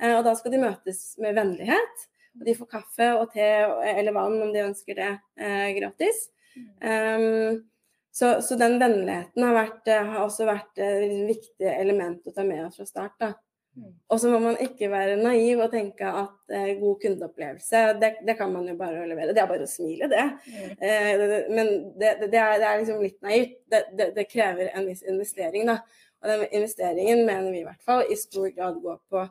Eh, 0.00 0.12
og 0.16 0.24
da 0.26 0.34
skal 0.38 0.54
de 0.54 0.62
møtes 0.62 1.02
med 1.22 1.36
vennlighet. 1.36 2.04
Og 2.36 2.44
de 2.48 2.56
får 2.56 2.68
kaffe 2.68 3.12
og 3.16 3.30
te 3.32 3.46
eller 3.46 4.12
vann 4.12 4.36
om 4.44 4.52
de 4.52 4.66
ønsker 4.66 4.98
det 4.98 5.12
eh, 5.40 5.70
gratis. 5.78 6.26
Um, 6.56 7.64
så, 8.12 8.38
så, 8.40 8.56
den 8.56 8.78
vennligheten 8.80 9.44
har, 9.44 9.52
vært, 9.56 9.88
eh, 9.92 10.04
har 10.08 10.22
også 10.24 10.46
vært 10.48 10.80
et 10.80 11.16
viktig 11.28 11.68
element 11.68 12.28
å 12.28 12.32
ta 12.36 12.44
med 12.48 12.62
oss 12.64 12.78
fra 12.80 12.88
start. 12.88 13.16
da. 13.20 13.32
Mm. 13.76 13.92
Og 14.08 14.20
så 14.20 14.30
må 14.32 14.38
man 14.40 14.56
ikke 14.62 14.88
være 14.88 15.18
naiv 15.20 15.60
og 15.60 15.72
tenke 15.74 16.08
at 16.08 16.54
eh, 16.56 16.78
god 16.80 16.96
kundeopplevelse, 17.02 17.82
det, 18.00 18.12
det, 18.24 18.36
kan 18.38 18.52
man 18.52 18.68
jo 18.70 18.76
bare 18.78 19.04
levere. 19.08 19.34
Det 19.36 19.42
er 19.42 19.50
bare 19.50 19.66
å 19.66 19.70
smile, 19.70 20.08
det. 20.08 20.24
Mm. 20.48 20.70
Eh, 20.88 21.24
men 21.52 21.72
det, 22.00 22.14
det, 22.22 22.40
er, 22.40 22.56
det, 22.56 22.68
er, 22.70 22.80
liksom 22.80 23.02
litt 23.04 23.18
naivt. 23.26 23.58
Det, 23.68 24.28
krever 24.32 24.72
en 24.72 24.88
viss 24.88 25.04
investering, 25.04 25.68
da. 25.68 25.80
Og 26.22 26.30
den 26.32 26.46
investeringen 26.56 27.26
mener 27.28 27.50
vi 27.52 27.60
i 27.60 27.66
hvert 27.66 27.84
fall 27.84 28.06
i 28.08 28.16
stor 28.16 28.48
grad 28.56 28.80
går 28.80 29.02
på 29.12 29.26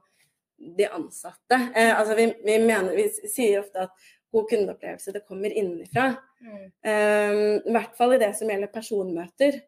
de 0.78 0.90
ansatte. 0.94 1.62
Eh, 1.75 1.92
altså 2.00 2.16
vi, 2.16 2.30
vi, 2.46 2.60
mener, 2.62 2.94
vi 2.96 3.10
sier 3.25 3.64
ofte 3.64 3.88
at 3.88 4.12
god 4.36 4.50
kundeopplevelse 4.52 5.16
det 5.16 5.25
kommer 5.25 5.58
innenfra. 5.58 6.12
Mm. 6.46 6.66
Eh, 6.86 7.40
I 7.66 7.74
hvert 7.74 7.98
fall 7.98 8.14
i 8.14 8.22
det 8.22 8.36
som 8.38 8.52
gjelder 8.52 8.74
personmøter. 8.74 9.64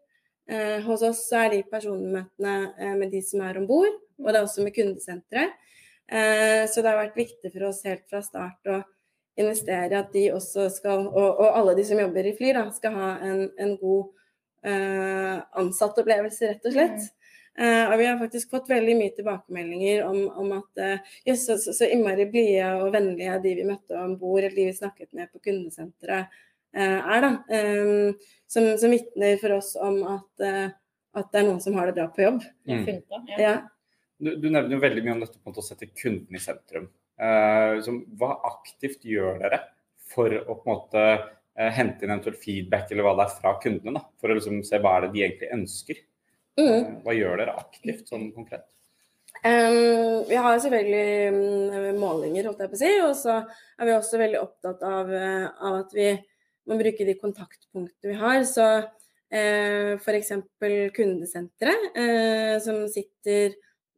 Eh, 0.47 0.79
hos 0.85 1.03
oss 1.03 1.25
er 1.35 1.51
de 1.51 1.63
personmøtene 1.67 2.57
eh, 2.79 2.93
med 2.99 3.11
de 3.11 3.21
som 3.25 3.41
er 3.43 3.59
om 3.59 3.65
bord 3.67 3.95
og 4.23 4.29
det 4.31 4.39
er 4.39 4.45
også 4.45 4.65
med 4.65 4.75
kundesenteret. 4.75 5.57
Eh, 6.07 6.63
så 6.71 6.81
det 6.81 6.91
har 6.91 7.01
vært 7.01 7.19
viktig 7.19 7.51
for 7.51 7.67
oss 7.69 7.83
helt 7.87 8.05
fra 8.09 8.21
start 8.23 8.71
å 8.71 8.79
investere 9.37 9.99
at 9.99 10.13
de 10.15 10.29
også 10.33 10.69
skal, 10.73 11.05
og, 11.11 11.41
og 11.43 11.59
alle 11.59 11.75
de 11.77 11.85
som 11.85 11.99
jobber 12.01 12.29
i 12.29 12.33
Fly, 12.37 12.53
da, 12.57 12.65
skal 12.73 12.95
ha 12.97 13.11
en, 13.27 13.43
en 13.59 13.75
god 13.77 14.07
eh, 14.65 15.35
ansattopplevelse, 15.61 16.49
rett 16.49 16.67
og 16.69 16.77
slett. 16.77 17.13
Uh, 17.57 17.89
og 17.89 17.95
vi 17.97 18.05
har 18.05 18.19
faktisk 18.19 18.51
fått 18.53 18.67
veldig 18.69 18.93
mye 18.99 19.13
tilbakemeldinger 19.17 20.03
om, 20.05 20.17
om 20.29 20.51
at 20.59 20.81
uh, 20.83 21.15
jøss, 21.25 21.47
så, 21.47 21.55
så, 21.57 21.73
så, 21.73 21.87
innmari 21.89 22.27
blide 22.29 22.67
og 22.83 22.91
vennlige 22.93 23.39
de 23.41 23.53
vi 23.57 23.65
møtte 23.65 23.97
om 23.97 24.11
bord, 24.19 24.43
eller 24.43 24.53
de 24.53 24.67
vi 24.67 24.75
snakket 24.77 25.09
med 25.17 25.31
på 25.31 25.41
kundesenteret, 25.47 26.35
er. 26.83 27.25
da, 27.25 27.31
um, 27.81 28.11
Som, 28.47 28.69
som 28.79 28.93
vitner 28.93 29.39
for 29.41 29.57
oss 29.57 29.73
om 29.75 29.97
at, 30.07 30.43
at, 30.43 31.25
det 31.33 31.39
er 31.41 31.47
noen 31.49 31.59
som 31.59 31.75
har 31.75 31.89
det 31.89 31.97
bra 31.97 32.05
på 32.13 32.23
jobb. 32.23 32.45
Mm. 32.69 32.85
Ja. 33.35 33.57
Du, 34.17 34.29
du, 34.35 34.47
nevner 34.49 34.77
jo 34.77 34.79
veldig 34.81 35.03
mye 35.03 35.15
om 35.17 35.25
dette 35.25 35.41
på 35.41 35.51
å 35.51 35.65
sette 35.65 35.89
kunden 35.91 36.37
i 36.37 36.41
sentrum. 36.41 36.87
Eh, 37.17 37.75
liksom, 37.77 38.03
hva 38.17 38.35
aktivt 38.45 39.05
gjør 39.05 39.39
dere 39.41 39.61
for 40.07 40.33
å 40.37 40.55
på 40.55 40.63
en 40.63 40.69
måte 40.69 41.03
eh, 41.03 41.71
hente 41.73 42.05
inn 42.05 42.13
eventuelt 42.13 42.39
feedback 42.41 42.91
eller 42.93 43.07
hva 43.07 43.15
det 43.17 43.27
er 43.27 43.35
fra 43.39 43.53
kundene? 43.61 43.97
Da, 43.97 44.03
for 44.21 44.31
å 44.31 44.37
liksom, 44.37 44.61
se 44.65 44.79
hva 44.81 44.95
er 44.97 45.05
det 45.05 45.13
de 45.15 45.23
egentlig 45.25 45.51
ønsker? 45.57 46.01
Mm. 46.57 46.71
Eh, 46.71 46.89
hva 47.05 47.15
gjør 47.17 47.41
dere 47.41 47.57
aktivt 47.61 48.09
sånn 48.09 48.29
konkret? 48.35 48.67
Um, 49.37 50.23
vi 50.25 50.37
har 50.41 50.55
selvfølgelig 50.61 51.33
um, 51.33 51.99
målinger, 52.01 52.47
holdt 52.49 52.63
jeg 52.63 52.71
på 52.71 52.77
å 52.77 52.81
si. 52.81 52.93
Og 53.05 53.13
så 53.17 53.35
er 53.37 53.89
vi 53.89 53.93
også 53.93 54.21
veldig 54.21 54.41
opptatt 54.41 54.81
av, 54.85 55.13
uh, 55.13 55.45
av 55.69 55.81
at 55.83 55.93
vi 55.97 56.09
må 56.67 56.77
bruke 56.79 57.07
de 57.07 57.15
kontaktpunktene 57.19 58.11
vi 58.11 58.17
har. 58.19 58.41
Så 58.47 58.65
eh, 58.75 59.95
f.eks. 59.97 60.33
kundesenteret, 60.95 61.89
eh, 61.95 62.57
som 62.63 62.83
sitter 62.91 63.55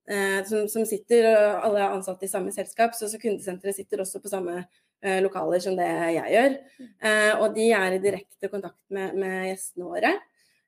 eh, 0.10 0.46
som, 0.46 0.68
som, 0.68 0.86
sitter, 0.86 1.30
og 1.30 1.68
alle 1.68 1.84
er 1.84 1.94
ansatte 1.94 2.26
i 2.26 2.32
samme 2.32 2.54
selskap, 2.56 2.96
så, 2.98 3.10
så 3.10 3.22
kundesenteret 3.22 3.78
sitter 3.78 4.04
også 4.04 4.22
på 4.24 4.32
samme 4.32 4.58
eh, 4.62 5.20
lokaler 5.24 5.62
som 5.64 5.78
det 5.78 5.88
jeg 6.16 6.36
gjør. 6.36 6.58
Uh, 7.04 7.34
og 7.44 7.56
de 7.56 7.70
er 7.76 7.96
i 7.96 8.04
direkte 8.04 8.52
kontakt 8.52 8.82
med, 8.94 9.16
med 9.20 9.50
gjestene 9.52 9.90
våre. 9.90 10.14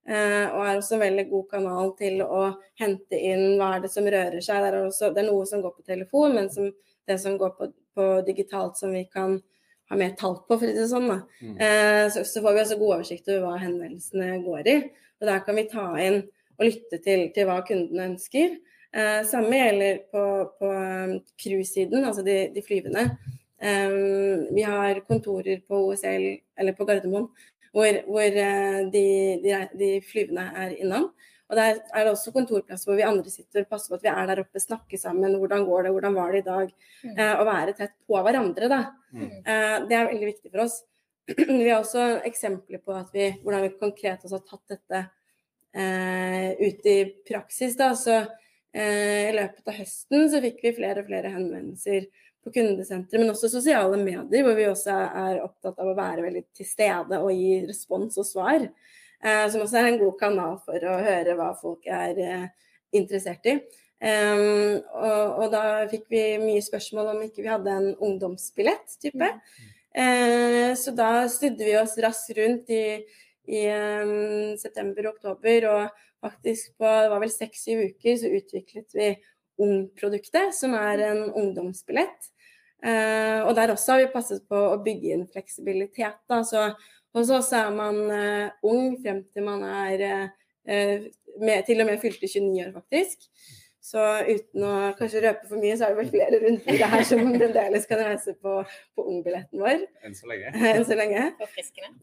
Uh, 0.09 0.47
og 0.55 0.63
er 0.65 0.79
også 0.79 0.97
en 0.97 1.03
veldig 1.03 1.27
god 1.29 1.43
kanal 1.51 1.91
til 1.99 2.23
å 2.25 2.45
hente 2.81 3.17
inn 3.17 3.59
hva 3.59 3.75
er 3.75 3.83
det 3.83 3.91
som 3.93 4.07
rører 4.07 4.41
seg. 4.41 4.63
Det 4.63 4.71
er, 4.71 4.79
også, 4.87 5.11
det 5.13 5.23
er 5.23 5.29
noe 5.29 5.45
som 5.49 5.63
går 5.63 5.75
på 5.77 5.87
telefon, 5.87 6.37
men 6.37 6.49
som, 6.53 6.71
det 7.09 7.17
som 7.21 7.37
går 7.41 7.55
på, 7.57 7.71
på, 7.97 8.11
digitalt 8.27 8.79
som 8.81 8.93
vi 8.95 9.05
kan 9.11 9.39
ha 9.91 9.99
mer 9.99 10.15
tall 10.19 10.37
på, 10.47 10.55
for 10.55 10.65
å 10.65 10.71
si 10.71 10.77
det 10.77 10.89
sånn. 10.89 11.09
Mm. 11.43 11.55
Eh, 11.59 12.05
så, 12.13 12.23
så, 12.27 12.43
får 12.43 12.55
vi 12.55 12.63
også 12.63 12.79
god 12.79 12.95
oversikt 12.95 13.31
over 13.31 13.45
hva 13.45 13.61
henvendelsene 13.61 14.41
går 14.45 14.69
i. 14.71 14.77
Og 15.21 15.29
der 15.29 15.43
kan 15.45 15.59
vi 15.59 15.67
ta 15.69 15.85
inn 16.01 16.21
og 16.57 16.67
lytte 16.67 17.01
til, 17.03 17.27
til 17.35 17.49
hva 17.49 17.59
kundene 17.67 18.07
ønsker. 18.13 18.55
Eh, 18.91 19.19
samme 19.27 19.59
gjelder 19.59 20.01
på, 20.11 20.23
på 20.59 20.71
cruise-siden, 21.39 22.03
altså 22.07 22.23
de, 22.25 22.37
de 22.55 22.63
flyvende. 22.65 23.05
Eh, 23.61 23.97
vi 24.51 24.65
har 24.67 25.03
kontorer 25.07 25.61
på 25.67 25.85
OSL, 25.91 26.27
eller 26.59 26.77
på 26.77 26.87
Gardermoen, 26.89 27.29
hvor, 27.71 27.99
hvor 28.07 28.39
eh, 28.45 28.79
de, 28.93 29.05
de, 29.43 29.57
de, 29.79 29.91
flyvende 30.07 30.47
er 30.63 30.75
innom. 30.79 31.11
Og 31.51 31.57
Der 31.59 31.81
er 31.83 32.05
det 32.05 32.13
også 32.13 32.31
kontorplasser 32.31 32.87
hvor 32.87 32.95
vi 32.95 33.03
andre 33.03 33.31
sitter 33.31 33.65
og 33.65 33.73
passer 33.73 33.91
på 33.91 33.97
at 33.99 34.05
vi 34.05 34.11
er 34.13 34.29
der 34.29 34.39
oppe, 34.45 34.61
snakker 34.63 34.99
sammen. 34.99 35.35
Hvordan 35.35 35.65
går 35.67 35.83
det, 35.83 35.91
hvordan 35.91 36.15
var 36.15 36.31
det 36.31 36.39
i 36.39 36.47
dag? 36.47 36.69
Mm. 37.03 37.17
Eh, 37.17 37.33
å 37.35 37.47
være 37.47 37.73
tett 37.75 37.97
på 38.07 38.21
hverandre, 38.23 38.69
da. 38.71 38.79
Mm. 39.11 39.27
Eh, 39.43 39.75
det 39.89 39.97
er 39.97 40.07
veldig 40.07 40.29
viktig 40.29 40.51
for 40.53 40.63
oss. 40.63 40.77
Vi 41.35 41.67
har 41.67 41.81
også 41.81 42.05
eksempler 42.27 42.79
på 42.83 42.95
vi, 43.13 43.27
hvordan 43.43 43.61
vi 43.67 43.75
konkret 43.79 44.23
også 44.25 44.39
har 44.39 44.47
tatt 44.47 44.73
dette 44.73 45.01
eh, 45.75 46.47
ut 46.59 46.87
i 46.89 46.97
praksis. 47.27 47.75
Da. 47.77 47.91
Så 47.95 48.15
eh, 48.17 49.29
I 49.29 49.35
løpet 49.35 49.67
av 49.67 49.77
høsten 49.77 50.27
så 50.31 50.41
fikk 50.43 50.63
vi 50.65 50.73
flere 50.79 51.03
og 51.03 51.11
flere 51.11 51.31
henvendelser 51.35 52.09
på 52.41 52.53
kundesenteret, 52.55 53.21
men 53.21 53.35
også 53.35 53.51
sosiale 53.51 53.99
medier, 54.01 54.41
hvor 54.45 54.57
vi 54.57 54.65
også 54.65 54.95
er 54.95 55.43
opptatt 55.43 55.77
av 55.77 55.91
å 55.91 55.97
være 55.97 56.25
veldig 56.25 56.47
til 56.57 56.67
stede 56.67 57.21
og 57.21 57.29
gi 57.35 57.59
respons 57.67 58.17
og 58.17 58.27
svar. 58.27 58.65
Eh, 59.21 59.45
som 59.53 59.61
også 59.61 59.77
er 59.77 59.91
en 59.91 60.01
god 60.01 60.17
kanal 60.17 60.57
for 60.65 60.81
å 60.89 60.97
høre 61.05 61.37
hva 61.37 61.51
folk 61.59 61.85
er 61.85 62.17
eh, 62.21 62.45
interessert 62.97 63.45
i. 63.49 63.59
Um, 64.01 64.79
og, 64.97 65.25
og, 65.37 65.43
da 65.53 65.63
fikk 65.91 66.07
vi 66.09 66.23
mye 66.41 66.61
spørsmål 66.65 67.11
om 67.11 67.19
ikke 67.21 67.43
vi 67.43 67.51
hadde 67.51 67.73
en 67.75 67.91
ungdomsbillett 68.01 68.95
type. 69.03 69.27
Eh, 69.93 70.71
så 70.79 70.93
da 70.97 71.27
snudde 71.29 71.67
vi 71.67 71.75
oss 71.77 71.93
raskt 72.01 72.33
rundt 72.39 72.71
i, 72.73 72.85
i 73.45 73.61
um, 73.69 74.55
september 74.57 75.05
og 75.05 75.19
oktober, 75.19 75.67
og 75.69 76.07
faktisk 76.25 76.73
på 76.81 76.89
det 76.89 77.11
var 77.13 77.21
vel 77.21 77.33
seks-syv 77.33 77.83
uker 77.91 78.17
så 78.23 78.33
utviklet 78.39 78.97
vi 78.97 79.13
Ung-produktet, 79.61 80.55
som 80.57 80.71
er 80.73 81.03
en 81.05 81.19
ungdomsbillett. 81.37 82.31
Uh, 82.81 83.45
og 83.45 83.51
der 83.53 83.69
også 83.75 83.93
har 83.93 83.99
vi 84.01 84.13
passet 84.15 84.41
på 84.49 84.57
å 84.71 84.79
bygge 84.81 85.11
inn 85.13 85.27
fleksibilitet. 85.29 86.17
Da. 86.31 86.39
Så 86.47 86.63
hos 87.13 87.31
oss 87.33 87.51
er 87.55 87.71
man 87.75 87.97
uh, 88.07 88.53
ung 88.67 88.95
frem 89.03 89.23
til 89.33 89.45
man 89.45 89.63
er 89.67 90.05
uh, 90.05 91.09
med, 91.41 91.65
til 91.67 91.81
og 91.81 91.89
med 91.89 92.01
fylte 92.01 92.27
29 92.27 92.67
år, 92.67 92.71
faktisk. 92.79 93.29
Så 93.81 93.97
uten 94.27 94.61
å 94.61 94.91
kanskje 94.93 95.23
røpe 95.23 95.47
for 95.49 95.57
mye, 95.57 95.73
så 95.73 95.87
er 95.87 95.95
det 95.95 96.03
vel 96.03 96.11
flere 96.13 96.37
rundt 96.43 96.67
det 96.69 96.89
her 96.91 97.01
som 97.07 97.31
fremdeles 97.33 97.87
kan 97.89 97.97
reise 98.05 98.35
på, 98.37 98.61
på 98.93 99.05
ungbilletten 99.09 99.57
vår. 99.57 99.89
Enn 100.05 100.13
så 100.13 100.29
lenge. 100.29 100.53
Enn 100.75 100.85
så 100.85 100.93
lenge. 100.99 101.33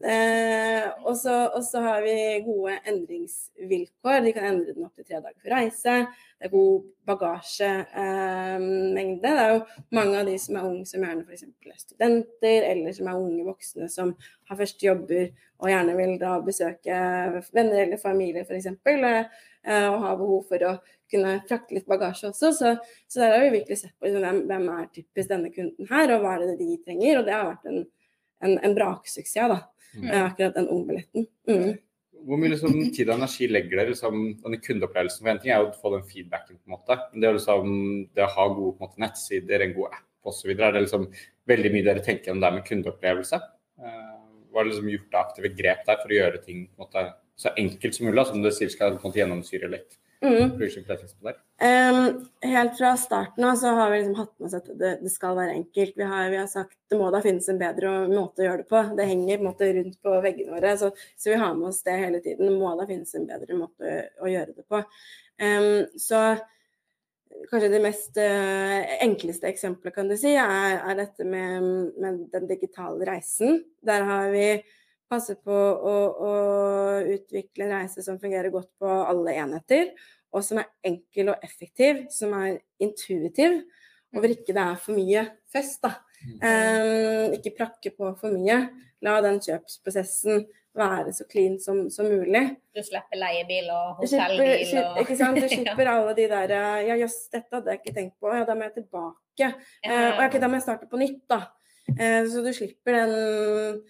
Eh, 0.03 0.83
og 1.07 1.15
så 1.15 1.79
har 1.85 2.03
vi 2.03 2.43
gode 2.43 2.75
endringsvilkår. 2.83 4.19
De 4.27 4.35
kan 4.35 4.51
endre 4.51 4.75
den 4.75 4.83
opp 4.89 4.99
til 4.99 5.07
tre 5.07 5.23
dager 5.23 5.39
for 5.39 5.55
reise. 5.55 5.95
Det 6.35 6.43
er 6.49 6.55
god 6.57 6.75
bagasjemengde. 7.07 9.23
Eh, 9.23 9.23
det 9.23 9.47
er 9.47 9.55
jo 9.55 9.63
mange 9.95 10.19
av 10.19 10.27
de 10.27 10.35
som 10.43 10.59
er 10.59 10.67
unge 10.73 10.83
som 10.91 10.99
gjerne 11.07 11.23
f.eks. 11.23 11.47
er 11.47 11.79
studenter, 11.79 12.59
eller 12.73 12.91
som 12.99 13.07
er 13.07 13.23
unge 13.23 13.47
voksne 13.47 13.87
som 13.91 14.11
har 14.51 14.59
første 14.59 14.83
jobber 14.83 15.31
og 15.59 15.71
gjerne 15.71 15.95
vil 15.97 16.15
da 16.21 16.37
besøke 16.43 16.99
venner 17.55 17.83
eller 17.83 17.99
familie 18.01 18.43
f.eks. 18.43 18.69
Eh, 19.69 19.87
og 19.89 20.03
har 20.05 20.19
behov 20.19 20.45
for 20.47 20.63
å 20.63 20.77
kunne 21.11 21.35
frakte 21.49 21.77
litt 21.77 21.89
bagasje 21.89 22.29
også. 22.31 22.53
Så, 22.55 22.73
så 23.09 23.21
der 23.23 23.35
har 23.35 23.43
vi 23.45 23.57
virkelig 23.59 23.81
sett 23.81 23.95
på 23.97 24.07
liksom, 24.07 24.23
hvem, 24.25 24.39
hvem, 24.49 24.69
er 24.75 24.87
typisk 24.93 25.31
denne 25.31 25.51
kunden 25.53 25.91
her, 25.91 26.15
og 26.15 26.23
hva 26.23 26.37
er 26.37 26.47
det 26.47 26.57
de 26.61 26.79
trenger. 26.85 27.19
Og 27.19 27.27
det 27.27 27.35
har 27.35 27.51
vært 27.51 27.69
en, 27.71 27.83
en, 28.45 28.57
en 28.57 28.75
braksuksess, 28.77 29.37
da. 29.53 29.61
Mm. 29.97 30.09
Akkurat 30.23 30.57
den 30.57 30.69
ungbilletten. 30.69 31.29
Mm. 31.49 31.69
Hvor 32.27 32.39
mye 32.39 32.51
liksom, 32.51 32.75
tid 32.95 33.07
og 33.07 33.15
energi 33.15 33.47
legger 33.49 33.79
dere 33.79 33.93
liksom, 33.93 34.19
denne 34.43 34.59
kundeopplevelsen? 34.61 35.23
For 35.23 35.31
En 35.31 35.41
ting 35.41 35.53
er 35.53 35.63
jo 35.63 35.71
å 35.71 35.79
få 35.79 35.93
den 35.95 36.05
feedbacken, 36.09 36.59
på 36.59 36.69
en 36.69 36.75
måte. 36.75 36.99
Men 37.11 37.23
det, 37.23 37.29
er 37.29 37.39
liksom, 37.39 37.73
det 38.15 38.25
å 38.25 38.33
ha 38.35 38.47
gode 38.51 38.83
måte, 38.83 39.01
nettsider, 39.01 39.63
en 39.65 39.75
god 39.77 39.95
app 39.95 40.29
osv. 40.29 40.51
Er 40.51 40.75
det 40.75 40.83
liksom 40.83 41.07
veldig 41.49 41.71
mye 41.73 41.87
dere 41.87 42.03
tenker 42.05 42.35
om 42.35 42.43
det 42.43 42.51
med 42.57 42.67
kundeopplevelse? 42.67 43.39
Uh, 43.79 44.19
hva 44.51 44.61
er 44.61 44.69
liksom 44.69 44.91
gjort 44.91 45.15
av 45.15 45.29
aktive 45.29 45.53
grep 45.55 45.85
der 45.87 46.01
for 46.01 46.11
å 46.11 46.19
gjøre 46.19 46.43
ting 46.43 46.67
på 46.67 46.83
en 46.83 46.85
måte, 46.85 47.05
så 47.39 47.53
enkelt 47.55 47.95
som 47.95 48.09
mulig? 48.09 48.27
Som 48.27 48.43
du 48.43 48.51
sier 48.53 48.71
skal 48.73 48.99
gjennomsyre 48.99 49.71
litt 49.71 49.97
Mm. 50.21 50.51
Um, 50.51 52.29
helt 52.41 52.77
fra 52.77 52.97
starten 52.97 53.43
av 53.43 53.55
så 53.55 53.67
har 53.67 53.91
vi 53.91 53.97
liksom 53.97 54.15
hatt 54.15 54.33
med 54.39 54.47
oss 54.47 54.55
at 54.57 54.67
det, 54.79 54.91
det 54.99 55.11
skal 55.13 55.37
være 55.37 55.55
enkelt. 55.55 55.93
Vi 55.95 56.03
har, 56.03 56.27
vi 56.29 56.37
har, 56.41 56.47
sagt 56.51 56.75
det 56.91 56.99
må 56.99 57.07
da 57.13 57.21
finnes 57.23 57.47
en 57.47 57.61
bedre 57.61 57.93
måte 58.11 58.43
å 58.43 58.47
gjøre 58.49 58.63
det 58.65 58.67
på. 58.67 58.83
Det 58.97 59.07
henger 59.07 59.39
på 59.39 59.47
måte 59.47 59.71
rundt 59.77 59.95
på 60.03 60.17
veggene 60.25 60.57
våre, 60.57 60.75
så, 60.81 60.91
så, 61.15 61.31
vi 61.31 61.39
har 61.39 61.55
med 61.55 61.69
oss 61.71 61.81
det 61.87 61.95
hele 62.03 62.19
tiden. 62.25 62.49
Det 62.49 62.59
må 62.59 62.73
da 62.75 62.87
finnes 62.89 63.15
en 63.15 63.29
bedre 63.29 63.59
måte 63.61 63.93
å, 63.95 64.25
å 64.25 64.31
gjøre 64.33 64.57
det 64.57 64.67
på. 64.67 64.83
Um, 65.39 65.85
så 65.95 66.23
kanskje 67.47 67.71
det 67.71 67.81
mest 67.83 68.19
uh, 68.19 68.79
enkleste 69.05 69.47
eksempelet 69.47 69.95
kan 69.95 70.11
du 70.11 70.17
si, 70.19 70.33
er, 70.35 70.81
er 70.81 70.99
dette 70.99 71.23
med, 71.23 71.71
med, 71.95 72.25
den 72.33 72.51
digitale 72.51 73.07
reisen. 73.07 73.61
Der 73.87 74.03
har 74.09 74.33
vi 74.35 74.49
passer 75.09 75.39
på 75.41 75.53
å, 75.53 75.95
å, 76.29 76.33
utvikle 77.15 77.65
en 77.65 77.75
reise 77.79 78.03
som 78.05 78.19
fungerer 78.21 78.53
godt 78.53 78.69
på 78.79 78.89
alle 78.89 79.35
enheter, 79.41 79.93
og 80.29 80.45
som 80.45 80.61
er 80.61 80.69
enkel 80.85 81.33
og 81.33 81.45
effektiv, 81.45 82.05
som 82.13 82.35
er 82.37 82.59
intuitiv, 82.81 83.63
og 84.13 84.21
hvor 84.21 84.33
ikke 84.33 84.53
det 84.53 84.61
er 84.65 84.77
for 84.81 84.97
mye 84.97 85.25
fest. 85.49 85.81
da. 85.85 85.95
Um, 86.19 87.35
ikke 87.37 87.55
prakke 87.57 87.93
på 87.95 88.13
for 88.19 88.35
mye. 88.35 88.61
La 89.05 89.19
den 89.23 89.39
kjøpsprosessen 89.41 90.43
være 90.79 91.13
så 91.15 91.25
clean 91.29 91.57
som, 91.61 91.85
som 91.93 92.09
mulig. 92.09 92.41
Du 92.75 92.81
slipper 92.85 93.19
leiebil 93.19 93.69
og 93.73 94.01
hotellbil 94.01 94.73
og 94.83 94.99
Ikke 95.03 95.17
sant. 95.17 95.39
Du 95.39 95.47
slipper 95.53 95.91
alle 95.91 96.15
de 96.17 96.27
der 96.31 96.55
Ja, 96.87 96.97
jøss, 96.99 97.21
dette 97.33 97.55
hadde 97.55 97.73
jeg 97.73 97.81
ikke 97.81 97.95
tenkt 97.95 98.17
på. 98.21 98.33
Ja, 98.33 98.45
da 98.47 98.57
må 98.57 98.67
jeg 98.67 98.77
tilbake. 98.81 99.17
Ja. 99.39 99.53
Uh, 99.85 100.09
og 100.17 100.25
okay, 100.27 100.41
da 100.41 100.51
må 100.51 100.59
jeg 100.59 100.67
starte 100.67 100.89
på 100.91 100.99
nytt, 101.01 101.23
da. 101.31 101.43
Uh, 101.89 102.25
så 102.29 102.43
du 102.45 102.51
slipper 102.53 102.99
den 102.99 103.81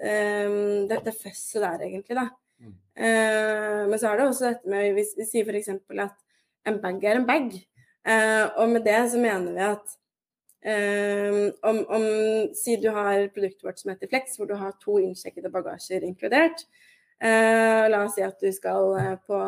um, 0.00 0.88
det, 0.88 1.02
det 1.06 1.14
føsset 1.18 1.62
der, 1.62 1.86
egentlig. 1.86 2.16
da. 2.18 2.28
Mm. 2.62 2.74
Uh, 2.96 3.80
men 3.90 3.98
så 3.98 4.10
er 4.10 4.18
det 4.18 4.26
også 4.28 4.50
dette 4.50 4.70
med 4.70 4.92
Vi, 4.96 5.04
vi 5.18 5.26
sier 5.26 5.48
f.eks. 5.48 5.72
at 5.72 6.18
en 6.68 6.78
bag 6.82 7.04
er 7.04 7.18
en 7.18 7.26
bag. 7.26 7.50
Uh, 8.02 8.46
og 8.58 8.70
med 8.74 8.86
det 8.86 8.98
så 9.12 9.18
mener 9.22 9.52
vi 9.54 9.66
at 9.66 9.92
uh, 10.66 11.50
om, 11.70 11.82
om 11.86 12.06
Si 12.58 12.76
du 12.82 12.88
har 12.90 13.28
produktet 13.34 13.66
vårt 13.66 13.82
som 13.82 13.92
heter 13.92 14.10
Flex, 14.10 14.36
hvor 14.36 14.50
du 14.50 14.56
har 14.58 14.74
to 14.82 14.98
innsjekkede 15.02 15.52
bagasjer 15.52 16.06
inkludert. 16.06 16.64
Uh, 17.22 17.86
la 17.90 18.02
oss 18.02 18.16
si 18.18 18.24
at 18.26 18.40
du 18.42 18.50
skal 18.54 18.96
på, 19.26 19.42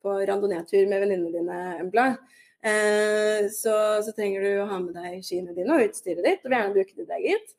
på 0.00 0.20
randonee-tur 0.28 0.86
med 0.88 1.04
venninnene 1.04 1.34
dine, 1.36 1.58
Embla. 1.80 2.12
Så, 2.60 3.72
så, 4.04 4.12
trenger 4.12 4.42
du 4.44 4.48
å 4.60 4.66
ha 4.68 4.76
med 4.82 4.92
deg 4.92 5.22
skiene 5.24 5.54
dine 5.56 5.78
og 5.78 5.86
utstyret 5.86 6.26
ditt, 6.26 6.42
og 6.44 6.52
gjerne 6.52 6.74
bruke 6.74 6.92
ditt 6.98 7.12
eget. 7.16 7.54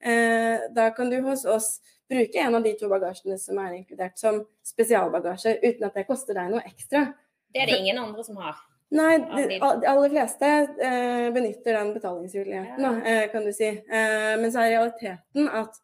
Eh, 0.00 0.66
da 0.76 0.90
kan 0.96 1.10
du 1.10 1.20
hos 1.24 1.44
oss 1.44 1.68
bruke 2.08 2.38
en 2.38 2.54
av 2.54 2.62
de 2.62 2.72
to 2.78 2.88
bagasjene 2.90 3.38
som 3.40 3.58
er 3.62 3.78
inkludert 3.80 4.18
som 4.20 4.42
spesialbagasje, 4.66 5.56
uten 5.62 5.88
at 5.88 5.96
det 5.96 6.06
koster 6.08 6.38
deg 6.38 6.52
noe 6.52 6.64
ekstra. 6.66 7.08
Det 7.52 7.64
er 7.64 7.72
det 7.72 7.78
ingen 7.80 7.98
andre 8.02 8.24
som 8.24 8.38
har? 8.42 8.58
Nei, 8.94 9.16
de, 9.18 9.56
aller 9.58 10.12
fleste 10.12 10.50
eh, 10.86 11.26
benytter 11.34 11.74
den 11.74 11.90
betalingsmuligheten, 11.96 13.00
eh, 13.02 13.24
kan 13.32 13.48
du 13.48 13.50
si. 13.56 13.72
Eh, 13.72 14.34
men 14.38 14.52
så 14.54 14.62
er 14.62 14.76
realiteten 14.76 15.50
at 15.50 15.80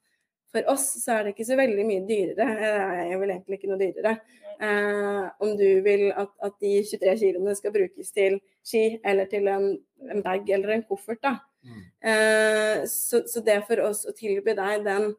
for 0.52 0.68
oss 0.70 0.84
så 1.00 1.16
er 1.16 1.24
det 1.24 1.32
ikke 1.34 1.48
så 1.48 1.56
veldig 1.58 1.84
mye 1.88 2.04
dyrere. 2.06 2.36
Det 2.36 3.08
er 3.08 3.18
vel 3.18 3.32
egentlig 3.34 3.58
ikke 3.58 3.72
noe 3.72 3.80
dyrere. 3.80 4.14
Eh, 4.62 5.24
om 5.42 5.56
du 5.58 5.66
vil 5.82 6.10
at, 6.12 6.30
at, 6.44 6.54
de 6.62 6.76
23 6.86 7.16
kiloene 7.24 7.54
skal 7.58 7.74
brukes 7.74 8.12
til 8.14 8.38
ski 8.62 8.84
eller 9.02 9.26
til 9.32 9.48
en, 9.50 9.72
en 10.12 10.22
bag 10.22 10.50
eller 10.54 10.76
en 10.76 10.84
koffert. 10.86 11.22
da. 11.24 11.40
Mm. 11.62 11.82
Eh, 12.10 12.84
så, 12.90 13.22
så, 13.26 13.42
det 13.46 13.60
for 13.68 13.82
oss 13.86 14.04
å 14.08 14.14
tilby 14.16 14.54
deg 14.58 14.86
den 14.86 15.12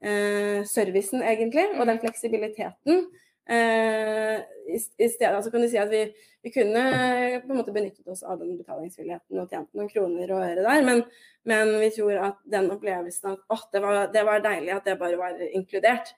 eh, 0.00 0.62
servicen, 0.68 1.24
egentlig, 1.26 1.66
og 1.76 1.88
den 1.88 2.00
fleksibiliteten 2.02 3.04
eh, 3.48 4.38
i, 4.68 4.78
i, 4.78 5.08
stedet 5.08 5.34
altså 5.34 5.50
kan 5.52 5.64
du 5.64 5.68
si 5.70 5.80
at 5.80 5.90
vi, 5.92 6.04
vi, 6.42 6.52
kunne 6.54 6.84
på 7.42 7.50
en 7.52 7.58
måte 7.58 7.74
benyttet 7.74 8.08
oss 8.08 8.22
av 8.22 8.40
den 8.40 8.56
betalingsvilligheten 8.60 9.42
og 9.42 9.50
tjent 9.50 9.72
noen 9.76 9.90
kroner 9.90 10.32
og 10.32 10.44
øre 10.44 10.64
der, 10.64 10.84
men, 10.86 11.02
men, 11.48 11.74
vi 11.82 11.90
tror 11.96 12.20
at 12.30 12.38
den 12.54 12.70
opplevelsen 12.74 13.34
at 13.34 13.42
åh, 13.52 13.66
det 13.74 13.82
var, 13.84 13.98
det 14.14 14.24
var 14.28 14.44
deilig 14.44 14.76
at 14.76 14.88
det 14.88 15.00
bare 15.00 15.20
var 15.20 15.42
inkludert. 15.50 16.14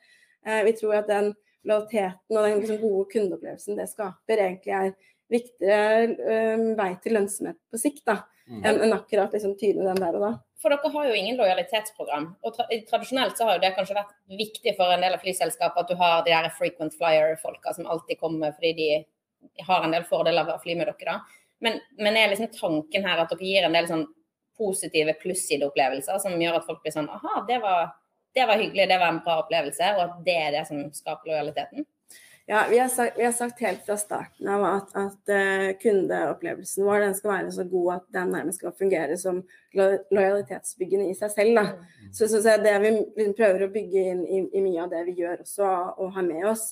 Eh, 0.47 0.63
vi 0.69 0.77
tror 0.79 1.01
at 1.01 1.11
den 1.11 1.33
lojaliteten 1.65 2.37
og 2.37 2.45
den 2.45 2.61
liksom, 2.61 2.81
gode 2.83 3.09
kundeopplevelsen 3.13 3.81
det 3.81 3.89
skaper, 3.91 4.47
egentlig 4.51 4.77
er 4.77 4.95
viktigere 5.33 6.11
øh, 6.13 6.65
vei 6.77 6.91
til 7.03 7.17
lønnsomhet 7.17 7.57
på 7.73 7.81
sikt 7.81 8.05
da, 8.07 8.19
mm. 8.21 8.34
Enn 8.51 8.81
en 8.87 8.93
akkurat 8.93 9.33
liksom, 9.33 9.55
tyne 9.61 9.87
den 9.87 10.01
der 10.03 10.17
og 10.19 10.25
da. 10.27 10.33
For 10.61 10.73
dere 10.73 10.91
har 10.95 11.07
jo 11.09 11.17
ingen 11.17 11.37
lojalitetsprogram. 11.37 12.27
og 12.43 12.57
tra 12.57 12.67
Tradisjonelt 12.89 13.39
så 13.39 13.49
har 13.49 13.57
jo 13.57 13.63
det 13.65 13.75
kanskje 13.77 13.97
vært 13.99 14.15
viktig 14.39 14.75
for 14.79 14.93
en 14.93 15.05
del 15.05 15.17
av 15.17 15.25
flyselskapet 15.25 15.83
at 15.83 15.91
du 15.93 16.01
har 16.01 16.25
de 16.25 16.33
der 16.33 16.51
frequent 16.59 16.97
flyer-folka 16.97 17.75
som 17.77 17.87
alltid 17.87 18.21
kommer 18.21 18.53
fordi 18.57 18.73
de 18.79 19.65
har 19.67 19.85
en 19.85 19.93
del 19.93 20.07
fordeler 20.09 20.47
ved 20.47 20.57
å 20.57 20.63
fly 20.63 20.77
med 20.79 20.89
dere. 20.89 21.05
da. 21.05 21.43
Men, 21.65 21.81
men 21.99 22.17
er 22.17 22.33
liksom 22.33 22.53
tanken 22.57 23.05
her 23.05 23.21
at 23.21 23.33
dere 23.33 23.45
gir 23.45 23.67
en 23.67 23.77
del 23.77 23.89
sånn 23.89 24.07
positive 24.59 25.17
plussideopplevelser 25.21 26.21
som 26.23 26.41
gjør 26.41 26.61
at 26.61 26.67
folk 26.67 26.83
blir 26.85 26.95
sånn 26.95 27.11
aha, 27.11 27.43
det 27.49 27.59
var, 27.63 27.89
det 28.37 28.47
var 28.49 28.61
hyggelig, 28.61 28.89
det 28.91 28.99
var 29.01 29.11
en 29.11 29.23
bra 29.25 29.41
opplevelse, 29.43 29.91
og 29.97 30.03
at 30.05 30.19
det 30.27 30.37
er 30.39 30.53
det 30.55 30.65
som 30.69 30.85
skaper 30.95 31.33
lojaliteten? 31.33 31.87
Ja, 32.47 32.67
vi 32.71 32.79
har, 32.79 32.89
sagt, 32.89 33.19
vi 33.19 33.25
har, 33.25 33.33
sagt, 33.33 33.61
helt 33.61 33.87
fra 33.87 33.97
starten 33.97 34.49
av 34.53 34.65
at, 34.69 34.91
at 35.01 35.31
uh, 35.33 35.71
kundeopplevelsen 35.81 36.85
vår 36.85 37.01
den 37.01 37.15
skal 37.17 37.31
være 37.31 37.55
så 37.57 37.65
god 37.71 37.87
at 37.95 38.05
den 38.19 38.35
nærmest 38.37 38.61
skal 38.61 38.75
fungere 38.77 39.17
som 39.17 39.39
lo 39.73 39.87
lojalitetsbyggende 40.13 41.07
i 41.09 41.15
seg 41.17 41.33
selv. 41.33 41.57
Da. 41.57 41.63
Mm. 41.73 42.11
Så, 42.13 42.29
så, 42.29 42.43
så 42.45 42.59
det 42.61 42.75
vi, 42.83 42.91
vi, 43.17 43.27
prøver 43.39 43.65
å 43.65 43.71
bygge 43.73 44.05
inn 44.11 44.21
i, 44.29 44.43
i, 44.45 44.61
mye 44.61 44.85
av 44.85 44.93
det 44.93 45.07
vi 45.09 45.17
gjør 45.23 45.41
også, 45.47 45.73
og 45.97 46.13
har 46.19 46.29
med 46.29 46.45
oss. 46.53 46.67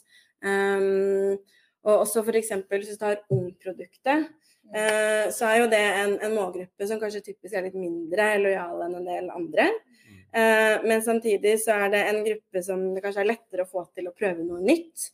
Um, 0.45 1.41
og 1.89 2.05
også 2.05 2.21
f.eks. 2.21 2.53
hvis 2.69 2.93
du 2.93 3.01
tar 3.01 3.23
ungproduktet, 3.33 4.29
uh, 4.77 5.27
så 5.33 5.49
er 5.55 5.63
jo 5.63 5.73
det 5.73 5.83
en, 5.89 6.19
en, 6.19 6.37
målgruppe 6.37 6.91
som 6.91 7.01
kanskje 7.01 7.25
typisk 7.33 7.57
er 7.57 7.71
litt 7.71 7.81
mindre 7.81 8.35
lojal 8.45 8.85
enn 8.91 9.01
en 9.01 9.09
del 9.09 9.33
andre. 9.33 9.71
Uh, 10.37 10.85
men 10.85 11.01
samtidig 11.01 11.63
så 11.65 11.81
er 11.87 11.97
det 11.97 12.07
en 12.11 12.25
gruppe 12.29 12.69
som 12.69 12.91
det 12.93 13.01
kanskje 13.01 13.25
er 13.25 13.33
lettere 13.33 13.65
å 13.65 13.73
få 13.73 13.89
til 13.97 14.13
å 14.13 14.19
prøve 14.21 14.45
noe 14.45 14.61
nytt. 14.61 15.09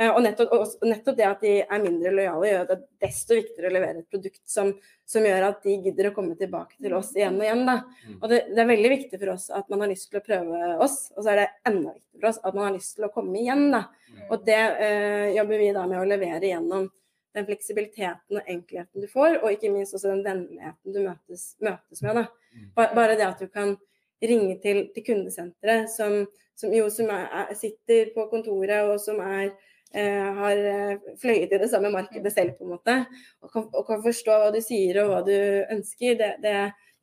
Eh, 0.00 0.08
og 0.08 0.22
nettopp, 0.24 0.52
og 0.56 0.86
nettopp, 0.88 1.16
det 1.18 1.26
at 1.28 1.42
de 1.44 1.50
er 1.62 1.82
mindre 1.82 2.12
lojale, 2.14 2.48
gjør 2.48 2.62
at 2.62 2.70
det 2.70 2.76
er 2.78 3.02
desto 3.04 3.36
viktigere 3.36 3.68
å 3.68 3.74
levere 3.74 4.00
et 4.00 4.14
produkt 4.14 4.40
som, 4.48 4.70
som, 5.04 5.26
gjør 5.28 5.44
at 5.50 5.66
de 5.66 5.74
gidder 5.84 6.08
å 6.08 6.14
komme 6.16 6.36
tilbake 6.40 6.78
til 6.78 6.94
oss 6.96 7.10
igjen 7.16 7.36
og 7.36 7.44
igjen. 7.44 7.66
Da. 7.68 7.76
Mm. 8.06 8.14
Og 8.16 8.24
det, 8.32 8.38
det, 8.48 8.56
er 8.62 8.70
veldig 8.70 8.92
viktig 8.94 9.20
for 9.20 9.34
oss 9.34 9.50
at 9.52 9.68
man 9.72 9.84
har 9.84 9.92
lyst 9.92 10.08
til 10.08 10.22
å 10.22 10.24
prøve 10.24 10.70
oss, 10.86 10.96
og 11.12 11.20
så 11.20 11.34
er 11.34 11.42
det 11.42 11.46
enda 11.68 11.92
viktigere 11.92 12.22
for 12.22 12.30
oss 12.30 12.40
at 12.40 12.56
man 12.56 12.66
har 12.68 12.76
lyst 12.78 12.96
til 12.96 13.06
å 13.08 13.12
komme 13.12 13.36
igjen. 13.42 13.66
Da. 13.74 13.82
Mm. 14.08 14.22
Og 14.24 14.46
det 14.48 14.62
øh, 14.88 15.28
jobber 15.36 15.62
vi 15.64 15.70
da 15.76 15.86
med 15.90 16.00
å 16.00 16.08
levere 16.08 16.48
gjennom 16.48 16.88
den 17.32 17.48
fleksibiliteten 17.48 18.40
og 18.40 18.48
enkelheten 18.54 19.04
du 19.04 19.08
får, 19.08 19.38
og 19.42 19.52
ikke 19.52 19.72
minst 19.72 19.96
også 19.96 20.10
den 20.12 20.24
vennligheten 20.24 20.96
du 20.96 21.00
møtes, 21.04 21.44
møtes 21.64 22.00
med. 22.04 22.22
Da. 22.22 22.24
Mm. 22.56 22.70
Bare 22.80 23.16
det 23.16 23.28
at 23.28 23.44
du 23.44 23.48
kan 23.52 23.76
ringe 24.22 24.56
til, 24.62 24.86
til 24.94 25.04
kundesenteret, 25.04 25.90
som, 25.92 26.24
som, 26.56 26.72
jo 26.72 26.88
som 26.92 27.12
er, 27.12 27.52
sitter 27.58 28.12
på 28.16 28.24
kontoret 28.30 28.88
og 28.88 29.00
som 29.02 29.20
er 29.24 29.52
har 29.92 30.62
eh, 30.70 31.10
fløyet 31.20 31.52
i 31.52 31.60
det 31.60 31.68
samme 31.70 31.90
markedet 31.92 32.32
selv, 32.32 32.54
på 32.56 32.64
en 32.64 32.74
måte, 32.74 32.94
og 33.42 33.52
kan, 33.52 33.66
og 33.72 33.86
kan, 33.88 34.02
forstå 34.04 34.38
hva 34.40 34.52
du 34.54 34.60
sier 34.64 35.02
og 35.02 35.10
hva 35.12 35.20
du 35.26 35.34
ønsker, 35.74 36.16
det, 36.20 36.30
det, 36.44 36.54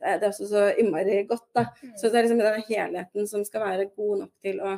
det 0.01 0.15
er 0.15 0.27
også 0.29 0.47
så 0.49 0.65
innmari 0.81 1.23
godt. 1.29 1.45
da. 1.55 1.67
Mm. 1.83 1.93
Så 1.97 2.09
det 2.09 2.19
er 2.19 2.27
liksom 2.27 2.41
den 2.41 2.65
helheten 2.69 3.29
som 3.29 3.45
skal 3.45 3.65
være 3.67 3.91
god 3.93 4.25
nok 4.25 4.33
til 4.45 4.61
å 4.63 4.77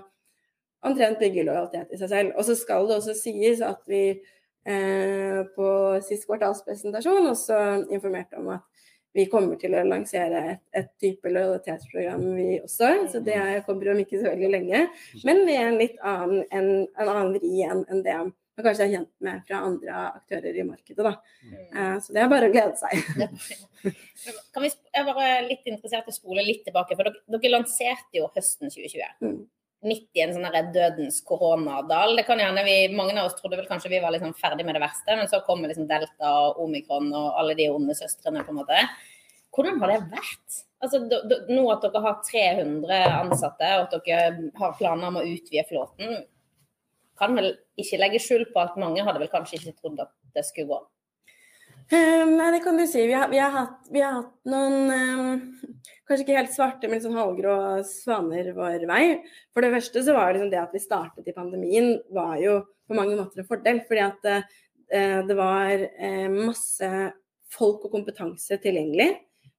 omtrent 0.87 1.21
bygge 1.21 1.45
lojalitet 1.45 1.93
i 1.93 1.99
seg 2.01 2.11
selv. 2.11 2.35
Og 2.35 2.47
så 2.47 2.57
skal 2.57 2.89
det 2.89 2.97
også 2.97 3.15
sies 3.17 3.61
at 3.65 3.81
vi 3.89 4.03
eh, 4.11 5.39
på 5.55 5.69
sist 6.07 6.27
kvartalspresentasjon 6.29 7.31
også 7.31 7.61
informerte 7.93 8.41
om 8.41 8.51
at 8.57 8.67
vi 9.13 9.25
kommer 9.31 9.57
til 9.59 9.75
å 9.75 9.83
lansere 9.87 10.43
et, 10.53 10.61
et 10.77 10.91
type 11.01 11.31
lojalitetsprogram, 11.31 12.27
vi 12.37 12.49
også. 12.61 12.91
Så 13.11 13.23
det 13.25 13.39
kommer 13.67 13.91
om 13.93 14.03
ikke 14.03 14.21
så 14.21 14.29
veldig 14.29 14.51
lenge. 14.53 14.85
Men 15.27 15.43
med 15.47 15.63
en 15.63 15.79
litt 15.81 15.97
annen, 15.99 16.45
en, 16.49 16.69
en 16.95 17.11
annen 17.11 17.33
vri 17.35 17.65
enn 17.67 18.05
det 18.05 18.19
man 18.61 18.65
kanskje 18.65 18.85
er 18.85 18.91
kjent 18.91 19.11
med 19.23 19.45
fra 19.47 19.61
andre 19.65 20.01
aktører 20.11 20.57
i 20.59 20.65
markedet. 20.67 21.05
Da. 21.07 21.13
Uh, 21.71 21.95
så 22.03 22.13
det 22.13 22.21
er 22.21 22.29
bare 22.31 22.49
å 22.49 22.53
glede 22.53 22.75
seg. 22.77 22.99
kan 24.53 24.65
vi, 24.65 24.69
jeg 24.69 25.07
var 25.07 25.47
litt 25.47 25.71
interessert 25.71 26.09
i 26.09 26.13
å 26.13 26.17
spole 26.17 26.45
litt 26.45 26.65
tilbake, 26.67 26.97
for 26.99 27.07
dere, 27.07 27.23
dere 27.31 27.53
lanserte 27.55 28.19
jo 28.19 28.29
høsten 28.35 28.69
2020. 28.69 29.17
Mm 29.23 29.41
midt 29.87 30.09
i 30.17 30.23
en 30.23 30.33
sånn 30.35 30.73
dødens 30.73 31.19
koronadal. 31.25 32.15
Det 32.17 32.25
kan 32.27 32.41
gjerne 32.41 32.63
vi, 32.67 32.75
Mange 32.93 33.15
av 33.17 33.29
oss 33.29 33.37
trodde 33.39 33.57
vel 33.59 33.69
kanskje 33.69 33.91
vi 33.93 34.01
var 34.03 34.13
liksom 34.13 34.35
ferdig 34.37 34.65
med 34.67 34.77
det 34.77 34.83
verste, 34.83 35.15
men 35.17 35.29
så 35.31 35.41
kommer 35.45 35.71
liksom 35.71 35.87
delta 35.89 36.33
og 36.47 36.61
omikron 36.65 37.09
og 37.09 37.39
alle 37.41 37.55
de 37.57 37.69
onde 37.73 37.95
søstrene, 37.97 38.43
på 38.45 38.53
en 38.53 38.61
måte. 38.61 38.83
Hvordan 39.51 39.81
har 39.81 39.91
det 39.91 40.01
vært? 40.13 40.61
Altså, 40.81 41.01
nå 41.51 41.63
at 41.73 41.83
dere 41.85 42.03
har 42.05 42.21
300 42.25 43.01
ansatte, 43.19 43.73
og 43.77 43.87
at 43.87 44.07
dere 44.07 44.51
har 44.61 44.77
planer 44.79 45.09
om 45.09 45.19
å 45.19 45.25
utvide 45.27 45.67
flåten, 45.69 46.23
kan 47.21 47.35
vel 47.37 47.51
ikke 47.81 47.99
legge 48.01 48.21
skjul 48.23 48.47
på 48.53 48.61
at 48.63 48.79
mange 48.81 49.03
hadde 49.05 49.21
vel 49.21 49.29
kanskje 49.29 49.59
ikke 49.59 49.75
trodd 49.77 49.99
at 50.01 50.13
det 50.33 50.45
skulle 50.47 50.71
gå? 50.71 50.79
Um, 51.91 52.37
nei, 52.37 52.51
det 52.55 52.61
kan 52.63 52.77
du 52.79 52.85
si. 52.87 53.01
Vi 53.03 53.15
har, 53.15 53.27
vi 53.27 53.39
har, 53.41 53.51
hatt, 53.51 53.89
vi 53.91 53.99
har 53.99 54.13
hatt, 54.21 54.35
noen 54.47 54.75
um, 54.87 55.39
kanskje 56.07 56.23
ikke 56.23 56.37
helt 56.37 56.53
svarte, 56.53 56.87
men 56.87 57.01
sånn 57.03 57.17
halvgrå 57.19 57.55
svaner 57.87 58.53
vår 58.55 58.85
vei. 58.87 59.03
For 59.51 59.65
det 59.65 59.73
første 59.73 60.03
så 60.05 60.15
var 60.15 60.29
det, 60.29 60.39
liksom 60.39 60.53
det 60.53 60.61
at 60.61 60.75
vi 60.75 60.83
startet 60.83 61.27
i 61.27 61.35
pandemien, 61.35 61.97
var 62.15 62.37
jo 62.39 62.61
på 62.87 62.95
mange 62.95 63.17
måter 63.19 63.43
en 63.43 63.49
fordel. 63.49 63.81
Fordi 63.89 64.05
at 64.05 64.29
uh, 64.31 65.19
det 65.27 65.35
var 65.35 65.83
uh, 65.83 66.29
masse 66.37 66.91
folk 67.51 67.83
og 67.89 67.97
kompetanse 67.97 68.55
tilgjengelig. 68.63 69.11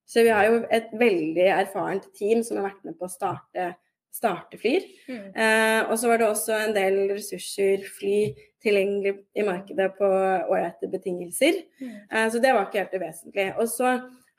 Så 0.09 0.25
vi 0.25 0.33
har 0.33 0.49
jo 0.49 0.63
et 0.73 0.89
veldig 0.97 1.45
erfarent 1.53 2.09
team 2.17 2.41
som 2.45 2.57
har 2.59 2.71
vært 2.71 2.87
med 2.87 2.97
på 2.97 3.05
å 3.05 3.13
starte 3.13 4.57
flyr. 4.61 4.89
Mm. 5.05 5.29
Uh, 5.37 5.81
og 5.85 5.93
så 6.01 6.09
var 6.09 6.19
det 6.19 6.31
også 6.31 6.57
en 6.57 6.73
del 6.75 6.97
ressurser, 7.13 7.85
fly, 7.99 8.17
tilgjengelig 8.63 9.15
i 9.35 9.45
markedet 9.45 9.89
på 9.97 10.07
ålreite 10.07 10.89
betingelser. 10.91 11.61
Mm. 11.81 11.93
Eh, 12.11 12.27
så 12.31 12.41
det 12.43 12.53
var 12.55 12.67
ikke 12.67 12.83
helt 12.83 12.97
uvesentlig. 12.97 13.47
Og 13.59 13.69
så 13.71 13.93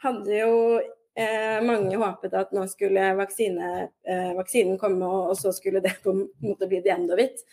hadde 0.05 0.39
jo 0.41 0.59
eh, 0.81 1.63
mange 1.65 1.97
håpet 2.01 2.37
at 2.41 2.53
nå 2.57 2.67
skulle 2.71 3.13
vaksine, 3.19 3.89
eh, 4.09 4.31
vaksinen 4.39 4.79
komme, 4.81 5.07
og, 5.07 5.33
og, 5.33 5.39
så 5.41 5.53
skulle 5.55 5.83
det 5.85 5.97
på 6.05 6.15
en 6.15 6.27
måte 6.45 6.69
bli 6.71 6.83
det 6.85 6.95
enda 6.97 7.19
hvitt. 7.19 7.45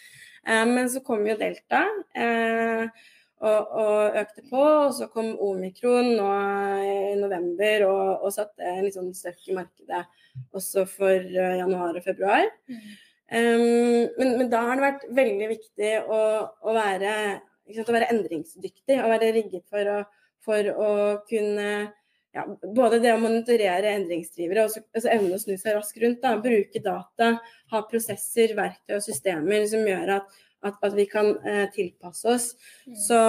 Eh, 0.48 0.66
men 0.70 0.90
så 0.92 1.04
kom 1.06 1.26
jo 1.28 1.40
delta. 1.40 1.86
Eh, 2.16 2.88
og, 3.42 3.72
og, 3.74 4.18
økte 4.22 4.44
på. 4.50 4.62
Og 4.62 4.96
så 4.98 5.08
kom 5.14 5.34
omikron 5.42 6.12
nå 6.18 6.32
i 6.86 6.98
november 7.20 7.88
og, 7.90 8.26
og 8.28 8.36
satte 8.36 8.66
en 8.66 8.84
litt 8.86 8.98
sånn 8.98 9.14
støkk 9.18 9.50
i 9.50 9.58
markedet 9.58 10.04
også 10.56 10.86
for 10.88 11.16
uh, 11.18 11.56
januar 11.60 11.98
og 11.98 12.06
februar. 12.06 12.46
Mm. 12.70 12.92
Um, 13.32 14.10
men, 14.18 14.36
men, 14.38 14.50
da 14.52 14.66
har 14.68 14.78
det 14.78 14.84
vært 14.84 15.08
veldig 15.16 15.48
viktig 15.54 15.94
å, 16.04 16.20
å, 16.52 16.76
være, 16.76 17.14
sant, 17.72 17.88
å 17.88 17.96
være, 17.96 18.12
endringsdyktig 18.12 19.00
og 19.00 19.14
være 19.14 19.32
rigget 19.38 19.64
for 19.72 19.92
å, 19.94 19.98
for 20.44 20.72
å 20.76 20.92
kunne 21.30 21.72
ja, 22.36 22.46
både 22.76 23.00
det 23.04 23.14
å 23.16 23.22
monitorere 23.22 23.96
endringsdrivere 23.96 24.68
og 24.68 24.78
altså 24.96 25.12
evne 25.12 25.36
å 25.36 25.42
snu 25.42 25.56
seg 25.60 25.76
raskt 25.78 26.00
rundt. 26.04 26.22
Da, 26.24 26.38
bruke 26.44 26.84
data, 26.84 27.34
ha 27.72 27.84
prosesser, 27.88 28.56
verktøy 28.58 28.98
og 29.00 29.06
systemer 29.06 29.68
som 29.72 29.88
gjør 29.88 30.18
at 30.20 30.40
at, 30.62 30.78
at 30.86 30.96
vi 30.96 31.06
kan 31.10 31.34
eh, 31.48 31.66
tilpasse 31.74 32.30
oss. 32.30 32.48
Mm. 32.88 32.96
Så 33.08 33.20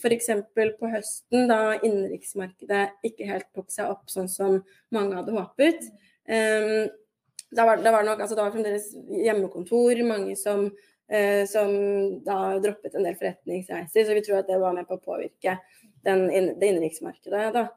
f.eks. 0.00 0.30
på 0.54 0.92
høsten, 0.92 1.48
da 1.50 1.78
innenriksmarkedet 1.78 2.84
ikke 3.08 3.28
helt 3.28 3.48
tok 3.56 3.72
seg 3.72 3.92
opp 3.92 4.08
sånn 4.12 4.30
som 4.32 4.60
mange 4.94 5.16
hadde 5.18 5.36
håpet, 5.36 5.88
um, 6.28 6.88
da, 7.50 7.64
var, 7.64 7.82
da, 7.84 7.92
var 7.94 8.06
nok, 8.06 8.20
altså, 8.20 8.36
det 8.36 8.44
var 8.44 8.54
fremdeles 8.54 8.88
hjemmekontor, 9.24 10.02
mange 10.08 10.36
som, 10.36 10.66
eh, 11.10 11.44
som 11.48 11.74
da 12.26 12.58
droppet 12.62 12.94
en 12.94 13.06
del 13.06 13.16
forretningsreiser. 13.18 14.04
Så 14.04 14.16
vi 14.16 14.24
tror 14.26 14.42
at 14.42 14.50
det 14.50 14.60
var 14.60 14.76
med 14.76 14.88
på 14.88 14.98
å 14.98 15.04
påvirke 15.04 15.58
den, 16.04 16.26
det 16.28 16.72
innenriksmarkedet. 16.72 17.52
da. 17.56 17.68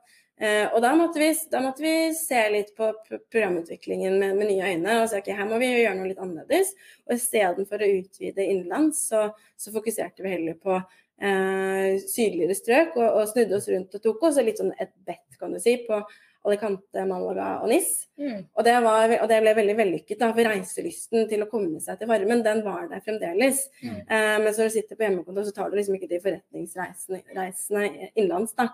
Eh, 0.41 0.65
og 0.73 0.81
da 0.81 0.95
måtte, 0.97 1.21
vi, 1.21 1.29
da 1.51 1.59
måtte, 1.61 1.83
vi, 1.85 2.13
se 2.17 2.39
litt 2.49 2.71
på 2.77 2.87
programutviklingen 3.05 4.15
med, 4.17 4.39
med 4.39 4.49
nye 4.49 4.71
øyne. 4.71 4.95
og 5.03 5.11
si 5.11 5.19
ok, 5.19 5.29
her 5.37 5.49
må 5.49 5.59
vi 5.61 5.69
gjøre 5.69 5.99
noe 5.99 6.09
litt 6.09 6.23
annerledes. 6.23 6.73
Og 7.05 7.13
istedenfor 7.19 7.83
å 7.83 7.91
utvide 7.99 8.47
innenlands, 8.47 9.03
så, 9.11 9.27
så, 9.53 9.73
fokuserte 9.75 10.25
vi 10.25 10.33
heller 10.33 10.57
på 10.57 10.79
eh, 10.79 12.01
sydligere 12.01 12.57
strøk 12.57 12.97
og, 12.97 13.05
og, 13.05 13.29
snudde 13.29 13.59
oss 13.59 13.69
rundt 13.69 13.99
og 13.99 14.03
tok 14.07 14.27
oss 14.31 14.41
litt 14.41 14.63
sånn 14.63 14.73
et 14.81 14.95
bet, 15.05 15.27
kan 15.37 15.53
du 15.53 15.61
si, 15.61 15.77
på 15.85 16.01
Alicante, 16.41 17.03
Malaga 17.05 17.49
og 17.61 17.69
NIS. 17.69 17.89
Mm. 18.17 18.45
Og 18.57 18.65
det, 18.65 18.73
var, 18.81 19.11
og 19.21 19.27
det 19.29 19.41
ble 19.43 19.53
veldig 19.59 19.75
vellykket. 19.77 20.17
da, 20.19 20.31
For 20.33 20.49
reiselysten 20.49 21.27
til 21.29 21.45
å 21.45 21.49
komme 21.51 21.81
seg 21.83 21.99
til 21.99 22.09
varmen, 22.09 22.41
den 22.45 22.63
var 22.65 22.87
der 22.89 23.03
fremdeles. 23.05 23.67
Mm. 23.83 23.99
Eh, 23.99 24.37
men 24.41 24.47
når 24.47 24.71
du 24.71 24.73
sitter 24.73 24.97
på 24.97 25.05
hjemmekontor, 25.05 25.45
så 25.45 25.53
tar 25.55 25.69
du 25.69 25.77
liksom 25.77 25.99
ikke 25.99 26.09
de 26.09 26.21
forretningsreisene 26.23 27.21
reisene 27.37 27.85
innenlands. 28.15 28.55
da. 28.57 28.71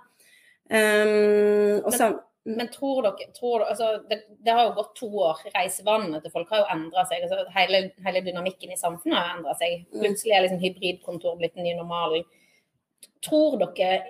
Um, 0.67 1.77
og 1.87 1.93
sam, 1.95 2.17
Men 2.43 2.67
tror 2.71 3.05
dere, 3.05 3.29
tror 3.35 3.61
dere 3.61 3.69
altså, 3.71 4.01
det, 4.09 4.17
det 4.43 4.55
har 4.55 4.69
jo 4.69 4.75
gått 4.79 4.93
to 4.99 5.07
år. 5.27 5.43
Reisevanene 5.51 6.21
til 6.23 6.31
folk 6.31 6.51
har 6.51 6.63
jo 6.63 6.69
endra 6.71 7.03
seg. 7.09 7.25
Altså, 7.27 7.43
hele, 7.55 7.81
hele 8.07 8.23
dynamikken 8.23 8.71
i 8.71 8.79
samfunnet 8.79 9.19
har 9.19 9.33
endra 9.35 9.55
seg. 9.59 9.81
Mm. 9.91 10.01
Plutselig 10.05 10.35
er 10.35 10.45
liksom 10.45 10.63
hybridkontor 10.63 11.35
blitt 11.39 11.55
den 11.59 11.67
nye 11.67 11.79
normalen. 11.79 12.23
Tror 13.27 13.59
dere 13.59 14.05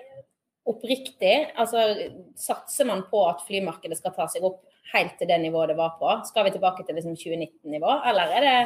oppriktig 0.68 1.34
altså 1.58 1.84
Satser 2.38 2.88
man 2.88 3.04
på 3.10 3.22
at 3.28 3.44
flymarkedet 3.46 3.98
skal 3.98 4.14
ta 4.16 4.28
seg 4.30 4.44
opp 4.46 4.62
helt 4.92 5.16
til 5.20 5.28
det 5.28 5.38
nivået 5.42 5.72
det 5.72 5.78
var 5.78 5.96
på? 6.00 6.10
Skal 6.28 6.46
vi 6.46 6.54
tilbake 6.54 6.84
til 6.86 6.96
liksom 6.96 7.16
2019-nivå, 7.18 7.94
eller 8.08 8.36
er 8.38 8.46
det 8.46 8.58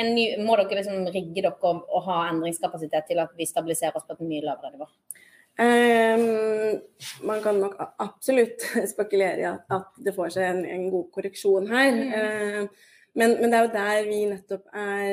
en 0.00 0.10
ny, 0.16 0.24
må 0.44 0.56
dere 0.58 0.80
liksom 0.80 1.06
rigge 1.14 1.40
dere 1.40 1.54
og, 1.54 1.84
og 1.88 2.08
ha 2.08 2.24
endringskapasitet 2.32 3.06
til 3.10 3.22
at 3.22 3.32
vi 3.38 3.46
stabiliserer 3.48 3.96
oss 3.96 4.06
på 4.08 4.16
et 4.16 4.26
mye 4.26 4.44
lavere 4.44 4.74
nivå? 4.74 4.88
Um, 5.54 6.80
man 7.28 7.38
kan 7.44 7.60
nok 7.62 7.76
absolutt 8.02 8.64
spekulere 8.94 9.38
i 9.38 9.46
at, 9.46 9.92
det 10.02 10.16
får 10.16 10.34
seg 10.34 10.48
en, 10.50 10.64
en 10.66 10.88
god 10.90 11.06
korreksjon 11.14 11.70
her. 11.70 11.92
Mm. 11.94 12.14
Ehm, 12.18 12.68
men, 13.14 13.36
men 13.40 13.50
det 13.50 13.58
er 13.58 13.66
jo 13.66 13.72
der 13.74 14.08
vi 14.08 14.20
nettopp 14.26 14.64
er, 14.74 15.10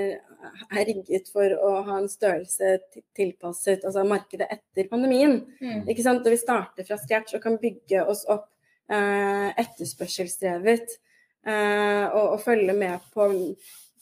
er 0.71 0.87
rigget 0.89 1.29
for 1.29 1.53
å 1.53 1.73
ha 1.85 1.99
en 1.99 2.09
størrelse 2.09 2.79
tilpasset 3.17 3.85
altså 3.85 4.05
markedet 4.09 4.47
etter 4.49 4.89
pandemien. 4.89 5.37
Mm. 5.61 5.85
Ikke 5.91 6.05
sant? 6.05 6.25
Og 6.25 6.33
vi 6.33 6.41
starter 6.41 6.87
fra 6.87 6.97
scratch 7.01 7.37
og 7.37 7.43
kan 7.43 7.59
bygge 7.61 8.01
oss 8.09 8.23
opp 8.31 8.49
eh, 8.89 9.51
etterspørselsdrevet 9.61 10.97
eh, 11.45 12.07
og, 12.09 12.25
og 12.25 12.41
følge 12.41 12.75
med 12.77 13.05
på 13.13 13.29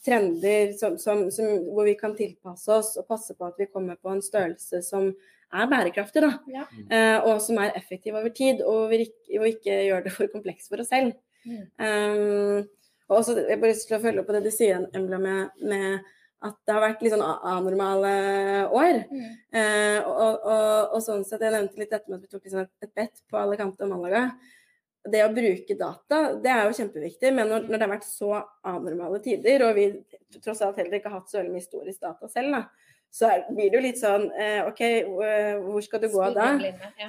trender 0.04 0.72
som, 0.80 0.96
som, 0.98 1.26
som, 1.34 1.52
hvor 1.68 1.84
vi 1.84 1.98
kan 2.00 2.16
tilpasse 2.16 2.72
oss 2.72 2.94
og 2.96 3.08
passe 3.10 3.36
på 3.36 3.50
at 3.50 3.60
vi 3.60 3.68
kommer 3.68 4.00
på 4.00 4.14
en 4.14 4.24
størrelse 4.24 4.80
som 4.86 5.10
er 5.50 5.70
bærekraftig, 5.70 6.22
da. 6.24 6.34
Ja. 6.48 6.66
Eh, 6.88 7.16
og 7.26 7.40
som 7.42 7.58
er 7.60 7.76
effektiv 7.76 8.16
over 8.16 8.32
tid, 8.32 8.62
og 8.64 8.88
vi 8.92 9.04
ikke, 9.08 9.40
og 9.40 9.48
ikke 9.50 9.80
gjør 9.88 10.04
det 10.06 10.12
for 10.14 10.30
komplekst 10.32 10.70
for 10.70 10.80
oss 10.80 10.92
selv. 10.92 11.16
Mm. 11.44 11.64
Um, 11.80 12.68
og 13.10 13.18
også, 13.18 13.34
jeg 13.48 13.58
bare 13.60 13.74
skal 13.74 13.96
til 13.96 13.98
å 13.98 14.04
følge 14.06 14.22
opp 14.22 14.28
på 14.30 14.36
det 14.38 14.44
du 14.46 14.50
sier, 14.54 14.86
Embla, 14.94 15.18
med, 15.18 15.50
med 15.66 16.00
at 16.46 16.54
det 16.64 16.72
har 16.72 16.80
vært 16.86 17.02
litt 17.04 17.12
sånn 17.12 17.24
anormale 17.26 18.12
år. 18.72 19.02
Mm. 19.10 19.24
Eh, 19.60 19.98
og, 20.08 20.38
og, 20.48 20.94
og 20.96 21.02
sånn 21.04 21.24
sett, 21.28 21.42
Jeg 21.44 21.52
nevnte 21.52 21.82
litt 21.82 21.90
dette 21.92 22.08
med 22.08 22.16
at 22.20 22.24
vi 22.24 22.30
tok 22.32 22.46
liksom 22.46 22.62
et, 22.62 22.72
et 22.86 22.94
bet 22.96 23.20
på 23.28 23.36
Alicante 23.40 23.84
og 23.84 23.90
Malaga. 23.92 24.22
Det 25.10 25.20
å 25.24 25.30
bruke 25.32 25.74
data 25.80 26.16
det 26.44 26.50
er 26.52 26.66
jo 26.68 26.76
kjempeviktig, 26.76 27.30
men 27.36 27.48
når, 27.48 27.66
når 27.68 27.76
det 27.78 27.84
har 27.86 27.92
vært 27.94 28.08
så 28.08 28.30
anormale 28.68 29.20
tider, 29.24 29.62
og 29.68 29.76
vi 29.78 29.86
tross 30.44 30.60
alt 30.64 30.76
heller 30.80 30.98
ikke 30.98 31.08
har 31.12 31.22
hatt 31.22 31.30
så 31.32 31.38
veldig 31.40 31.52
mye 31.54 31.62
historisk 31.62 32.02
data 32.04 32.28
selv, 32.28 32.52
da, 32.56 32.62
så 33.10 33.30
er, 33.32 33.46
blir 33.50 33.70
det 33.72 33.78
jo 33.80 33.84
litt 33.88 33.98
sånn 34.00 34.26
eh, 34.38 34.60
OK, 34.68 34.82
hvor- 35.08 35.80
skal 35.82 36.02
du 36.04 36.08
gå 36.12 36.26
da? 36.36 36.50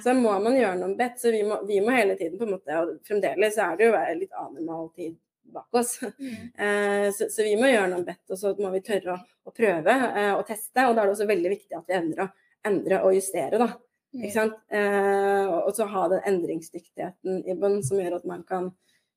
Så 0.02 0.14
må 0.18 0.32
man 0.42 0.56
gjøre 0.56 0.78
noen 0.80 0.96
bet. 0.98 1.20
Så 1.20 1.30
vi 1.30 1.44
må, 1.46 1.60
vi 1.68 1.78
må 1.84 1.92
hele 1.94 2.16
tiden 2.18 2.40
på 2.40 2.48
en 2.48 2.56
måte, 2.56 2.80
og 2.80 2.96
fremdeles 3.06 3.60
er 3.60 3.76
det 3.78 3.86
jo 3.90 4.00
litt 4.24 4.32
anormal 4.40 4.88
tid 4.96 5.14
bak 5.44 5.80
oss. 5.80 5.98
Mm. 6.22 6.52
Eh, 6.54 7.08
så, 7.14 7.26
så 7.32 7.42
vi 7.42 7.56
må 7.58 7.66
gjøre 7.70 7.88
noe 7.90 8.04
bedt, 8.06 8.24
og 8.30 8.38
så 8.38 8.52
må 8.58 8.70
vi 8.74 8.82
tørre 8.84 9.16
å, 9.16 9.22
å 9.48 9.54
prøve 9.54 9.94
eh, 10.12 10.34
og 10.36 10.44
teste. 10.46 10.84
Og 10.86 10.94
da 10.94 11.02
er 11.02 11.08
det 11.08 11.16
også 11.16 11.26
veldig 11.30 11.50
viktig 11.50 11.78
at 11.78 11.88
vi 11.88 11.96
evner 11.98 12.22
å 12.24 12.28
endre 12.68 13.00
og 13.06 13.16
justere, 13.16 13.58
da. 13.58 13.72
Mm. 14.12 14.20
Ikke 14.20 14.34
sant? 14.36 14.60
Eh, 14.70 15.42
og, 15.48 15.58
og 15.70 15.74
så 15.76 15.88
ha 15.90 16.04
den 16.12 16.24
endringsdyktigheten 16.30 17.42
i 17.48 17.56
bunnen 17.56 17.82
som 17.86 17.98
gjør 17.98 18.20
at 18.20 18.28
man 18.28 18.46
kan 18.48 18.70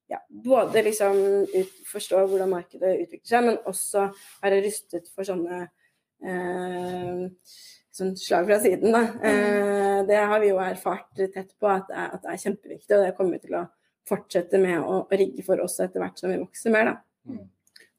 ja, 0.08 0.20
både 0.30 0.84
liksom 0.86 1.22
ut, 1.54 1.78
forstå 1.90 2.26
hvordan 2.30 2.52
markedet 2.52 2.94
utvikler 3.04 3.30
seg, 3.30 3.48
men 3.48 3.62
også 3.70 4.10
være 4.44 4.62
rustet 4.66 5.10
for 5.14 5.28
sånne 5.28 5.64
eh, 6.26 7.24
sånn 7.96 8.14
slag 8.20 8.50
fra 8.50 8.60
siden. 8.64 8.94
Da. 8.96 9.04
Eh, 9.26 10.04
det 10.10 10.20
har 10.20 10.42
vi 10.44 10.52
jo 10.52 10.62
erfart 10.62 11.10
tett 11.18 11.56
på 11.60 11.72
at 11.72 11.90
det 11.90 11.98
er, 11.98 12.14
at 12.18 12.24
det 12.26 12.34
er 12.34 12.44
kjempeviktig, 12.44 12.94
og 12.98 13.06
det 13.06 13.16
kommer 13.18 13.38
vi 13.38 13.48
til 13.48 13.58
å 13.62 13.66
fortsette 14.10 14.60
med 14.62 14.80
å, 14.80 15.02
å 15.06 15.18
rigge 15.20 15.44
for 15.46 15.62
oss 15.64 15.80
etter 15.84 16.04
hvert 16.04 16.22
som 16.22 16.32
vi 16.32 16.40
vokser 16.42 16.74
mer. 16.74 16.92
Da. 16.92 17.36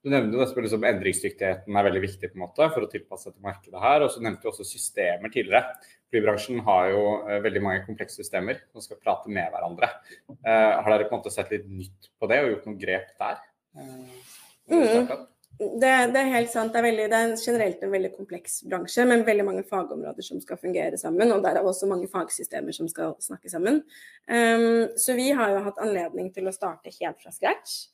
Du 0.06 0.10
nevnte 0.12 0.38
dette 0.38 0.62
liksom 0.62 0.84
endringsdyktigheten 0.86 1.76
er 1.76 1.86
veldig 1.88 2.02
viktig 2.04 2.30
på 2.30 2.38
en 2.38 2.44
måte 2.44 2.68
for 2.70 2.86
å 2.86 2.90
tilpasse 2.90 3.32
til 3.32 3.42
markedet 3.42 3.80
her. 3.82 4.04
Og 4.06 4.12
så 4.14 4.22
nevnte 4.22 4.46
du 4.46 4.52
også 4.52 4.66
systemer 4.68 5.32
tidligere. 5.34 5.72
Flybransjen 6.14 6.60
har 6.68 6.92
jo 6.92 7.02
eh, 7.26 7.40
veldig 7.42 7.62
mange 7.64 7.82
komplekse 7.88 8.20
systemer 8.20 8.60
som 8.70 8.84
skal 8.84 9.00
prate 9.02 9.32
med 9.34 9.50
hverandre. 9.50 9.90
Eh, 10.30 10.72
har 10.78 10.86
dere 10.92 11.08
på 11.08 11.16
en 11.16 11.24
måte 11.24 11.34
sett 11.34 11.50
litt 11.50 11.66
nytt 11.66 12.12
på 12.20 12.30
det 12.30 12.38
og 12.44 12.52
gjort 12.52 12.70
noen 12.70 12.80
grep 12.86 13.12
der? 13.18 13.42
Eh, 13.76 14.34
Mm. 14.66 15.26
Det, 15.58 15.90
det 16.12 16.20
er 16.20 16.32
helt 16.34 16.50
sant. 16.52 16.74
Det 16.74 16.80
er, 16.82 16.84
veldig, 16.84 17.04
det 17.08 17.18
er 17.18 17.34
generelt 17.40 17.84
en 17.84 17.92
veldig 17.92 18.10
kompleks 18.12 18.58
bransje 18.68 19.06
med 19.08 19.24
veldig 19.24 19.44
mange 19.46 19.62
fagområder 19.64 20.24
som 20.24 20.40
skal 20.42 20.58
fungere 20.60 20.98
sammen, 21.00 21.32
og 21.32 21.44
derav 21.44 21.64
også 21.70 21.88
mange 21.88 22.10
fagsystemer 22.12 22.76
som 22.76 22.90
skal 22.92 23.14
snakke 23.24 23.48
sammen. 23.48 23.80
Um, 24.28 24.84
så 25.00 25.16
vi 25.16 25.30
har 25.36 25.54
jo 25.54 25.62
hatt 25.64 25.80
anledning 25.80 26.28
til 26.34 26.48
å 26.48 26.54
starte 26.54 26.92
helt 26.98 27.22
fra 27.22 27.32
scratch. 27.32 27.86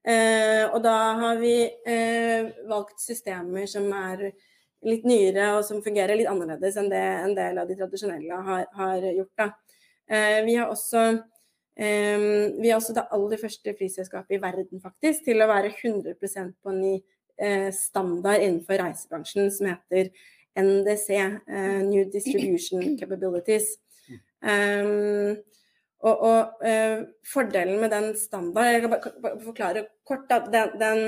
Uh, 0.00 0.70
og 0.70 0.78
da 0.86 0.96
har 1.20 1.42
vi 1.42 1.54
uh, 1.68 2.48
valgt 2.70 3.04
systemer 3.04 3.68
som 3.68 3.90
er 3.92 4.30
litt 4.88 5.04
nyere 5.04 5.50
og 5.58 5.66
som 5.68 5.82
fungerer 5.84 6.16
litt 6.16 6.30
annerledes 6.30 6.78
enn 6.80 6.88
det 6.88 7.02
en 7.04 7.36
del 7.36 7.60
av 7.60 7.68
de 7.68 7.76
tradisjonelle 7.76 8.38
har, 8.46 8.64
har 8.78 9.04
gjort. 9.10 9.34
Da. 9.36 9.50
Uh, 10.08 10.40
vi 10.48 10.56
har 10.56 10.72
også 10.72 11.04
vi 11.80 12.68
er 12.68 12.76
også 12.76 12.92
det 12.96 13.06
aller 13.14 13.40
første 13.40 13.72
flyselskapet 13.78 14.36
i 14.36 14.42
verden 14.42 14.82
faktisk 14.82 15.24
til 15.24 15.40
å 15.40 15.48
være 15.48 15.70
100% 15.72 16.52
på 16.60 16.72
en 16.74 16.80
ny 16.82 16.96
eh, 17.40 17.70
standard 17.72 18.44
innenfor 18.44 18.82
reisebransjen 18.82 19.48
som 19.54 19.70
heter 19.70 20.10
NDC, 20.60 21.08
eh, 21.16 21.78
New 21.86 22.04
Distribution 22.12 22.84
Capabilities. 23.00 23.78
Um, 24.40 25.38
og, 26.00 26.22
og 26.24 26.62
eh, 26.64 27.02
fordelen 27.28 27.76
med 27.82 27.92
den 27.92 28.14
standarden 28.16 28.72
Jeg 28.72 28.84
kan 28.86 28.94
bare, 28.94 29.32
forklare 29.44 29.82
kort 30.08 30.32
at 30.32 30.46
den, 30.48 30.78
den 30.80 31.02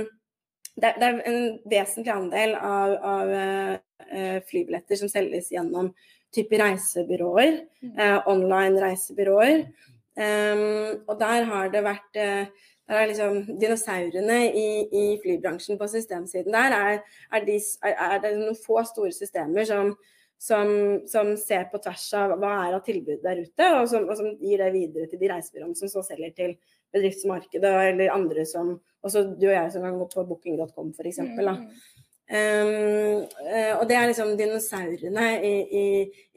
det, 0.77 0.91
er, 1.01 1.17
en 1.29 1.39
vesentlig 1.69 2.13
andel 2.13 2.53
av, 2.57 2.93
av 3.01 4.43
flybilletter 4.49 5.01
som 5.01 5.09
selges 5.09 5.49
gjennom 5.53 5.91
type 6.33 6.59
reisebyråer, 6.59 7.59
eh, 7.99 8.19
online 8.29 8.81
reisebyråer. 8.81 9.67
Um, 10.13 11.01
og 11.09 11.17
der 11.21 11.47
har 11.49 11.71
det 11.73 11.81
vært 11.87 12.19
eh, 12.21 12.51
der 12.89 12.99
er 13.01 13.07
liksom 13.09 13.59
Dinosaurene 13.61 14.41
i, 14.53 14.67
i 14.93 15.05
flybransjen 15.23 15.79
på 15.81 15.87
systemsiden 15.89 16.53
der 16.53 16.75
er, 16.77 16.99
er, 17.33 17.45
de, 17.47 17.55
er, 17.83 17.95
er 17.97 18.19
det 18.21 18.33
noen 18.37 18.59
få 18.59 18.83
store 18.85 19.13
systemer 19.17 19.65
som, 19.65 19.95
som, 20.37 20.73
som 21.09 21.33
ser 21.41 21.69
på 21.73 21.81
tvers 21.81 22.05
av 22.19 22.35
hva 22.43 22.53
er 22.67 22.77
av 22.77 22.85
tilbud 22.85 23.23
der 23.25 23.41
ute, 23.45 23.69
og 23.79 23.89
som, 23.89 24.09
og 24.09 24.19
som 24.19 24.33
gir 24.43 24.61
det 24.61 24.73
videre 24.75 25.09
til 25.09 25.23
de 25.23 25.31
reisebyråene 25.31 25.79
som 25.79 25.93
så 25.93 26.03
selger 26.11 26.35
til 26.37 26.57
bedriftsmarkedet, 26.93 27.75
eller 27.93 28.13
andre 28.15 28.47
som 28.49 28.81
Også 29.03 29.23
du 29.35 29.49
og 29.49 29.55
jeg 29.57 29.71
som 29.75 29.83
kan 29.83 29.97
gå 29.99 30.05
på 30.13 30.23
booking.com 30.29 30.93
f.eks. 30.95 31.17
Mm. 31.25 31.39
Um, 31.43 33.25
eh, 33.51 33.73
og 33.75 33.89
det 33.91 33.97
er 33.99 34.07
liksom 34.07 34.37
dinosaurene 34.39 35.25
i, 35.43 35.55
i, 35.81 35.87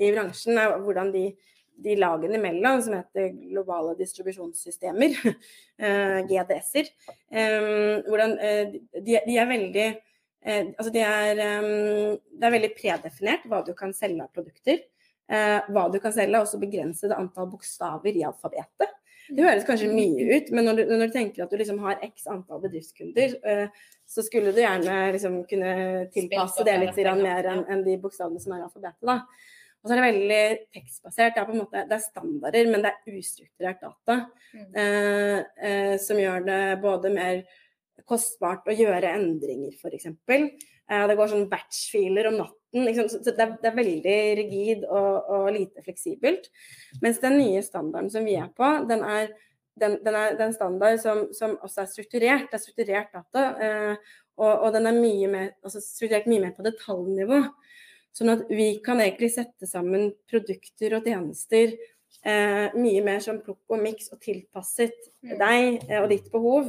i 0.02 0.10
bransjen, 0.16 0.58
hvordan 0.82 1.12
de, 1.14 1.28
de 1.84 1.96
lagene 2.00 2.40
imellom, 2.40 2.82
som 2.82 2.96
heter 2.98 3.30
globale 3.50 3.96
distribusjonssystemer, 4.00 5.16
eh, 5.84 6.20
GDS-er, 6.30 6.92
um, 7.30 8.04
hvordan 8.08 8.36
eh, 8.40 8.76
de, 8.96 9.22
de 9.28 9.38
er 9.38 9.50
veldig 9.50 9.88
eh, 9.92 10.74
altså 10.76 10.92
de 10.94 11.04
er, 11.04 11.42
det 11.42 12.48
er 12.48 12.58
veldig 12.58 12.74
predefinert 12.78 13.48
hva 13.50 13.64
du 13.66 13.74
kan 13.78 13.94
selge 13.98 14.24
av 14.24 14.32
produkter. 14.36 14.84
Eh, 15.26 15.72
hva 15.74 15.88
du 15.90 15.98
kan 16.02 16.14
selge, 16.14 16.38
og 16.38 16.46
også 16.46 16.60
begrense 16.62 17.10
det 17.10 17.18
antall 17.18 17.50
bokstaver 17.50 18.14
i 18.14 18.22
alfabetet. 18.28 18.92
Det 19.26 19.42
høres 19.42 19.66
kanskje 19.66 19.90
mye 19.90 20.38
ut, 20.38 20.52
men 20.54 20.68
når 20.68 20.78
du, 20.78 20.82
når 20.92 21.08
du 21.08 21.14
tenker 21.16 21.46
at 21.46 21.50
du 21.50 21.58
liksom 21.58 21.80
har 21.82 21.98
x 22.06 22.28
antall 22.30 22.62
bedriftskunder, 22.62 23.34
eh, 23.42 23.88
så 24.06 24.22
skulle 24.22 24.54
du 24.54 24.62
gjerne 24.62 25.00
liksom 25.16 25.40
kunne 25.50 25.72
tilpasse 26.14 26.66
det 26.68 26.76
litt 26.84 27.00
mer 27.24 27.50
enn 27.56 27.64
enn 27.66 27.82
de 27.88 27.98
bokstavene 28.04 28.42
som 28.44 28.54
er 28.54 28.62
i 28.62 28.68
alfabetet. 28.68 29.02
da. 29.02 29.18
Og 29.86 29.90
så 29.92 29.94
er 29.94 30.00
det 30.00 30.08
veldig 30.08 30.46
tekstbasert. 30.74 31.36
Det 31.36 31.42
er 31.44 31.46
på 31.46 31.54
en 31.54 31.60
måte, 31.62 31.82
det 31.86 31.94
er 31.94 32.02
standarder, 32.02 32.70
men 32.74 32.82
det 32.82 32.90
er 32.90 33.20
ustrukturert 33.20 33.84
data. 33.84 34.16
Mm. 34.56 34.64
Eh, 34.82 35.42
eh, 35.70 35.92
som 36.02 36.18
gjør 36.18 36.48
det 36.48 36.62
både 36.82 37.12
mer 37.14 37.44
kostbart 38.10 38.66
å 38.66 38.74
gjøre 38.74 39.12
endringer, 39.14 39.76
f.eks. 39.78 40.10
Eh, 40.10 41.06
det 41.06 41.18
går 41.20 41.30
sånn 41.30 41.46
batch-filer 41.52 42.32
om 42.32 42.40
natten. 42.42 42.88
Liksom, 42.88 43.12
så 43.14 43.22
det 43.30 43.46
er, 43.46 43.54
det 43.62 43.70
er 43.70 43.78
veldig 43.78 44.18
rigid 44.42 44.90
og, 44.90 45.30
og 45.38 45.48
lite 45.54 45.86
fleksibelt. 45.86 46.50
Mens 47.06 47.22
den 47.22 47.38
nye 47.44 47.62
standarden 47.66 48.10
som 48.14 48.26
vi 48.26 48.40
er 48.42 48.50
på, 48.58 48.72
den 48.90 49.06
er, 49.06 49.30
den, 49.78 50.00
den 50.02 50.18
er, 50.18 50.34
er 50.34 50.58
standard 50.58 50.98
som, 51.04 51.28
som 51.30 51.60
også 51.62 51.86
er 51.86 51.94
strukturert. 51.94 52.50
Det 52.50 52.58
er 52.58 52.66
strukturert 52.66 53.14
data. 53.14 53.46
Eh, 53.62 54.14
og, 54.42 54.52
og 54.52 54.74
den 54.76 54.90
er 54.90 54.98
mye 54.98 55.30
mer, 55.32 55.54
altså 55.62 55.78
strukturert 55.86 56.26
mye 56.34 56.48
mer 56.48 56.58
på 56.58 56.66
detaljnivå. 56.66 57.44
Sånn 58.16 58.32
at 58.32 58.46
vi 58.50 58.70
kan 58.86 59.02
egentlig 59.04 59.34
sette 59.34 59.68
sammen 59.68 60.14
produkter 60.32 60.96
og 60.96 61.04
tjenester 61.10 61.74
eh, 62.24 62.72
mye 62.80 63.04
mer 63.04 63.20
som 63.24 63.42
plukk 63.44 63.60
og 63.76 63.82
miks 63.84 64.12
og 64.16 64.22
tilpasset 64.24 64.96
Mm. 65.26 65.38
deg 65.40 65.90
eh, 65.90 66.02
og 66.04 66.10
ditt 66.14 66.28
behov. 66.32 66.68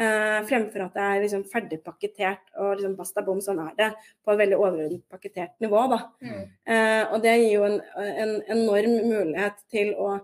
Eh, 0.00 0.38
fremfor 0.48 0.86
at 0.86 0.94
det 0.96 1.02
er 1.04 1.18
liksom 1.20 1.42
ferdig 1.50 1.78
pakketert 1.84 2.46
og 2.56 2.78
liksom 2.78 2.94
basta 2.96 3.20
bom, 3.26 3.40
sånn 3.44 3.58
er 3.60 3.74
det. 3.76 3.88
På 4.24 4.32
et 4.32 4.38
veldig 4.40 4.56
overordnet 4.56 5.02
pakketert 5.12 5.52
nivå. 5.60 5.82
da. 5.92 5.98
Mm. 6.24 6.44
Eh, 6.66 7.02
og 7.12 7.22
det 7.22 7.34
gir 7.42 7.52
jo 7.58 7.66
en, 7.68 7.80
en 8.00 8.32
enorm 8.56 8.94
mulighet 9.10 9.60
til 9.70 9.92
å 10.00 10.14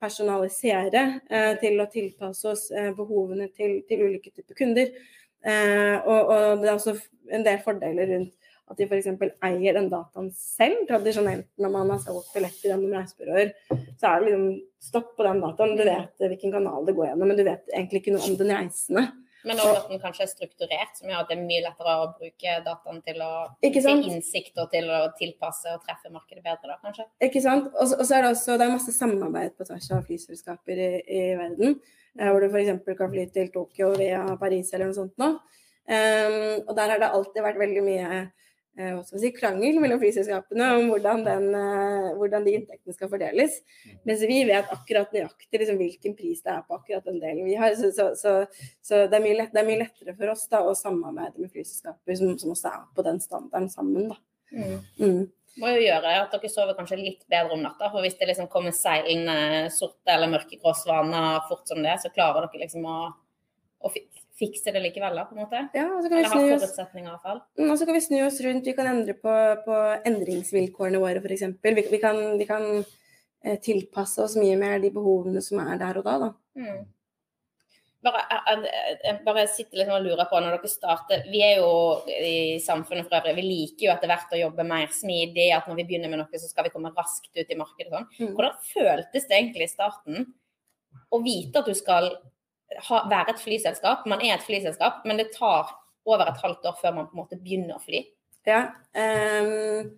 personalisere, 0.00 1.20
eh, 1.30 1.52
til 1.60 1.80
å 1.80 1.88
tilpasse 1.92 2.48
oss 2.48 2.70
eh, 2.70 2.90
behovene 2.96 3.50
til, 3.52 3.82
til 3.88 4.06
ulike 4.08 4.32
typer 4.32 4.56
kunder. 4.58 4.90
Eh, 5.44 5.96
og, 6.00 6.32
og 6.32 6.62
det 6.62 6.70
er 6.70 6.74
også 6.74 6.96
en 7.36 7.44
del 7.46 7.60
fordeler 7.64 8.10
rundt 8.14 8.45
at 8.66 8.80
de 8.80 8.86
f.eks. 8.88 9.06
eier 9.46 9.76
den 9.78 9.90
dataen 9.92 10.30
selv. 10.34 10.80
Tradisjonelt 10.88 11.50
når 11.62 11.74
man 11.74 11.92
har 11.94 12.00
solgt 12.02 12.32
billetter 12.34 12.72
gjennom 12.72 12.96
reisebyråer, 12.96 13.52
så 14.00 14.08
er 14.10 14.18
det 14.24 14.30
liksom 14.30 14.48
stopp 14.88 15.12
på 15.18 15.26
den 15.26 15.44
dataen. 15.44 15.76
Du 15.78 15.84
vet 15.86 16.26
hvilken 16.26 16.56
kanal 16.56 16.88
det 16.88 16.96
går 16.96 17.12
gjennom, 17.12 17.30
men 17.30 17.38
du 17.38 17.44
vet 17.46 17.70
egentlig 17.72 18.02
ikke 18.02 18.16
noe 18.16 18.26
om 18.26 18.36
den 18.40 18.52
reisende. 18.56 19.06
Men 19.46 19.60
også 19.62 19.76
at 19.78 19.90
den 19.92 20.00
kanskje 20.02 20.24
er 20.24 20.30
strukturert, 20.32 20.96
som 20.98 21.10
gjør 21.10 21.20
at 21.22 21.28
det 21.30 21.36
er 21.36 21.44
mye 21.46 21.62
lettere 21.62 21.92
å 22.00 22.06
bruke 22.16 22.54
dataen 22.66 22.96
til 23.06 23.20
å 23.22 23.28
få 23.62 23.70
til 23.76 24.08
innsikt 24.10 24.58
og 24.58 24.72
til 24.72 24.88
å 24.90 24.96
tilpasse 25.20 25.70
og 25.70 25.84
treffe 25.86 26.10
markedet 26.10 26.42
bedre, 26.42 26.72
da, 26.72 26.78
kanskje. 26.82 27.06
Ikke 27.22 27.42
sant? 27.44 27.68
Og 27.78 27.92
så 27.92 28.16
er 28.16 28.26
det 28.26 28.32
også 28.32 28.56
det 28.58 28.66
er 28.66 28.72
masse 28.74 28.94
samarbeid 28.96 29.54
på 29.54 29.68
tvers 29.68 29.86
av 29.94 30.02
flyselskaper 30.08 30.82
i, 30.82 30.88
i 31.06 31.22
verden. 31.38 31.78
eh, 32.18 32.32
Hvor 32.32 32.42
du 32.42 32.48
f.eks. 32.50 32.82
kan 32.98 33.12
fly 33.12 33.28
til 33.36 33.52
Tokyo 33.54 33.92
via 33.94 34.24
Paris 34.40 34.74
eller 34.74 34.90
noe 34.90 34.98
sånt 34.98 35.14
nå. 35.22 35.36
Um, 35.86 36.66
og 36.66 36.72
der 36.74 36.90
har 36.90 36.98
det 36.98 37.12
alltid 37.14 37.44
vært 37.44 37.60
veldig 37.62 37.82
mye 37.86 38.22
eh, 38.78 38.98
si, 39.08 39.30
krangel 39.36 39.78
mellom 39.82 40.00
flyselskapene 40.02 40.68
om 40.78 40.90
hvordan, 40.90 41.22
den, 41.26 41.46
eh, 41.58 42.10
hvordan 42.18 42.46
de 42.46 42.56
inntektene 42.58 42.96
skal 42.96 43.10
fordeles. 43.12 43.58
Mens 44.08 44.24
vi 44.28 44.42
vet 44.48 44.72
akkurat 44.74 45.14
nøyaktig 45.16 45.62
liksom, 45.62 45.80
hvilken 45.80 46.16
pris 46.18 46.44
det 46.44 46.52
er 46.54 46.66
på 46.66 46.78
akkurat 46.78 47.08
den 47.08 47.20
delen 47.22 47.48
vi 47.48 47.56
har. 47.60 47.74
Så, 47.78 47.92
så, 47.96 48.10
så, 48.18 48.36
så 48.84 49.04
det, 49.06 49.18
er 49.18 49.24
mye 49.24 49.38
lett, 49.40 49.54
det 49.54 49.62
er 49.62 49.70
mye 49.70 49.82
lettere 49.84 50.16
for 50.18 50.34
oss 50.34 50.46
da, 50.52 50.62
å 50.64 50.76
samarbeide 50.78 51.42
med 51.42 51.52
flyselskaper 51.54 52.20
som, 52.20 52.36
som 52.40 52.54
også 52.56 52.72
er 52.72 52.84
på 52.96 53.06
den 53.06 53.22
standarden 53.24 53.72
sammen. 53.72 54.12
Da. 54.12 54.20
Mm. 55.00 55.26
Må 55.56 55.70
jo 55.72 55.84
gjøre 55.86 56.16
at 56.20 56.34
dere 56.34 56.50
sover 56.52 56.76
kanskje 56.76 56.98
litt 57.00 57.22
bedre 57.32 57.56
om 57.56 57.62
natta. 57.64 57.88
For 57.92 58.04
hvis 58.04 58.18
det 58.20 58.28
liksom 58.28 58.50
kommer 58.52 58.76
seilende 58.76 59.70
sorte 59.72 60.12
eller 60.12 60.28
mørkegrå 60.34 60.74
svaner 60.76 61.40
fort 61.48 61.64
som 61.70 61.80
det, 61.84 61.96
så 62.02 62.12
klarer 62.12 62.44
dere 62.44 62.66
liksom 62.66 62.84
å, 62.84 62.98
å 63.80 63.92
fikse 64.36 64.72
det 64.74 64.82
likevel, 64.84 65.16
da, 65.16 65.24
på 65.28 65.36
en 65.36 65.42
måte. 65.44 65.62
Ja, 65.76 65.86
og 65.94 66.02
så 66.02 66.10
kan 66.10 66.18
vi 66.18 66.24
Eller 66.24 66.34
vi 66.34 66.48
snu 66.48 66.58
forutsetninger, 66.58 67.12
iallfall. 67.12 67.40
Mm, 67.58 67.70
Og 67.70 67.78
så 67.78 67.86
kan 67.88 67.96
vi 67.96 68.02
snu 68.04 68.18
oss 68.26 68.40
rundt. 68.44 68.68
Vi 68.68 68.74
kan 68.76 68.90
endre 68.90 69.14
på, 69.16 69.36
på 69.64 69.78
endringsvilkårene 70.10 71.00
våre, 71.00 71.22
f.eks. 71.22 71.46
Vi, 71.62 71.86
vi 71.92 72.02
kan, 72.02 72.20
vi 72.40 72.48
kan 72.48 72.66
eh, 72.82 73.56
tilpasse 73.64 74.20
oss 74.26 74.36
mye 74.40 74.58
mer 74.60 74.76
de 74.82 74.92
behovene 74.92 75.40
som 75.44 75.62
er 75.64 75.80
der 75.80 76.02
og 76.02 76.06
da. 76.06 76.18
da. 76.26 76.30
Mm. 76.60 76.84
Bare, 78.06 78.22
jeg, 78.30 78.60
jeg, 78.68 78.98
jeg 79.02 79.18
bare 79.26 79.46
sitter 79.50 79.80
litt 79.80 79.90
og 79.90 80.04
lurer 80.04 80.28
på 80.30 80.38
når 80.38 80.52
dere 80.54 80.68
starter 80.70 81.24
Vi 81.26 81.40
er 81.42 81.56
jo 81.58 81.70
i 82.06 82.60
samfunnet 82.62 83.08
for 83.08 83.18
øvrig, 83.18 83.34
vi 83.40 83.46
liker 83.48 83.88
jo 83.88 83.94
etter 83.96 84.12
hvert 84.12 84.36
å 84.36 84.42
jobbe 84.44 84.68
mer 84.68 84.92
smidig. 84.94 85.48
At 85.56 85.66
når 85.66 85.80
vi 85.80 85.88
begynner 85.88 86.12
med 86.12 86.20
noe, 86.22 86.42
så 86.42 86.50
skal 86.50 86.68
vi 86.68 86.74
komme 86.76 86.92
raskt 86.94 87.32
ut 87.32 87.40
i 87.50 87.58
markedet. 87.58 87.90
Sånn. 87.90 88.10
Mm. 88.20 88.34
Hvordan 88.36 88.60
føltes 88.68 89.26
det 89.26 89.40
egentlig 89.40 89.70
i 89.70 89.72
starten 89.72 90.26
å 91.10 91.24
vite 91.24 91.62
at 91.62 91.68
du 91.68 91.76
skal 91.76 92.12
ha, 92.88 93.02
være 93.10 93.34
et 93.34 93.42
flyselskap? 93.42 94.06
Man 94.10 94.22
er 94.24 94.36
et 94.36 94.46
flyselskap, 94.46 95.04
men 95.06 95.20
det 95.20 95.32
tar 95.36 95.70
over 96.06 96.26
et 96.26 96.42
halvt 96.42 96.66
år 96.70 96.80
før 96.80 96.98
man 96.98 97.08
på 97.08 97.16
en 97.16 97.22
måte 97.24 97.38
begynner 97.40 97.76
å 97.76 97.82
fly. 97.82 98.02
Ja, 98.46 98.60
um, 98.94 99.94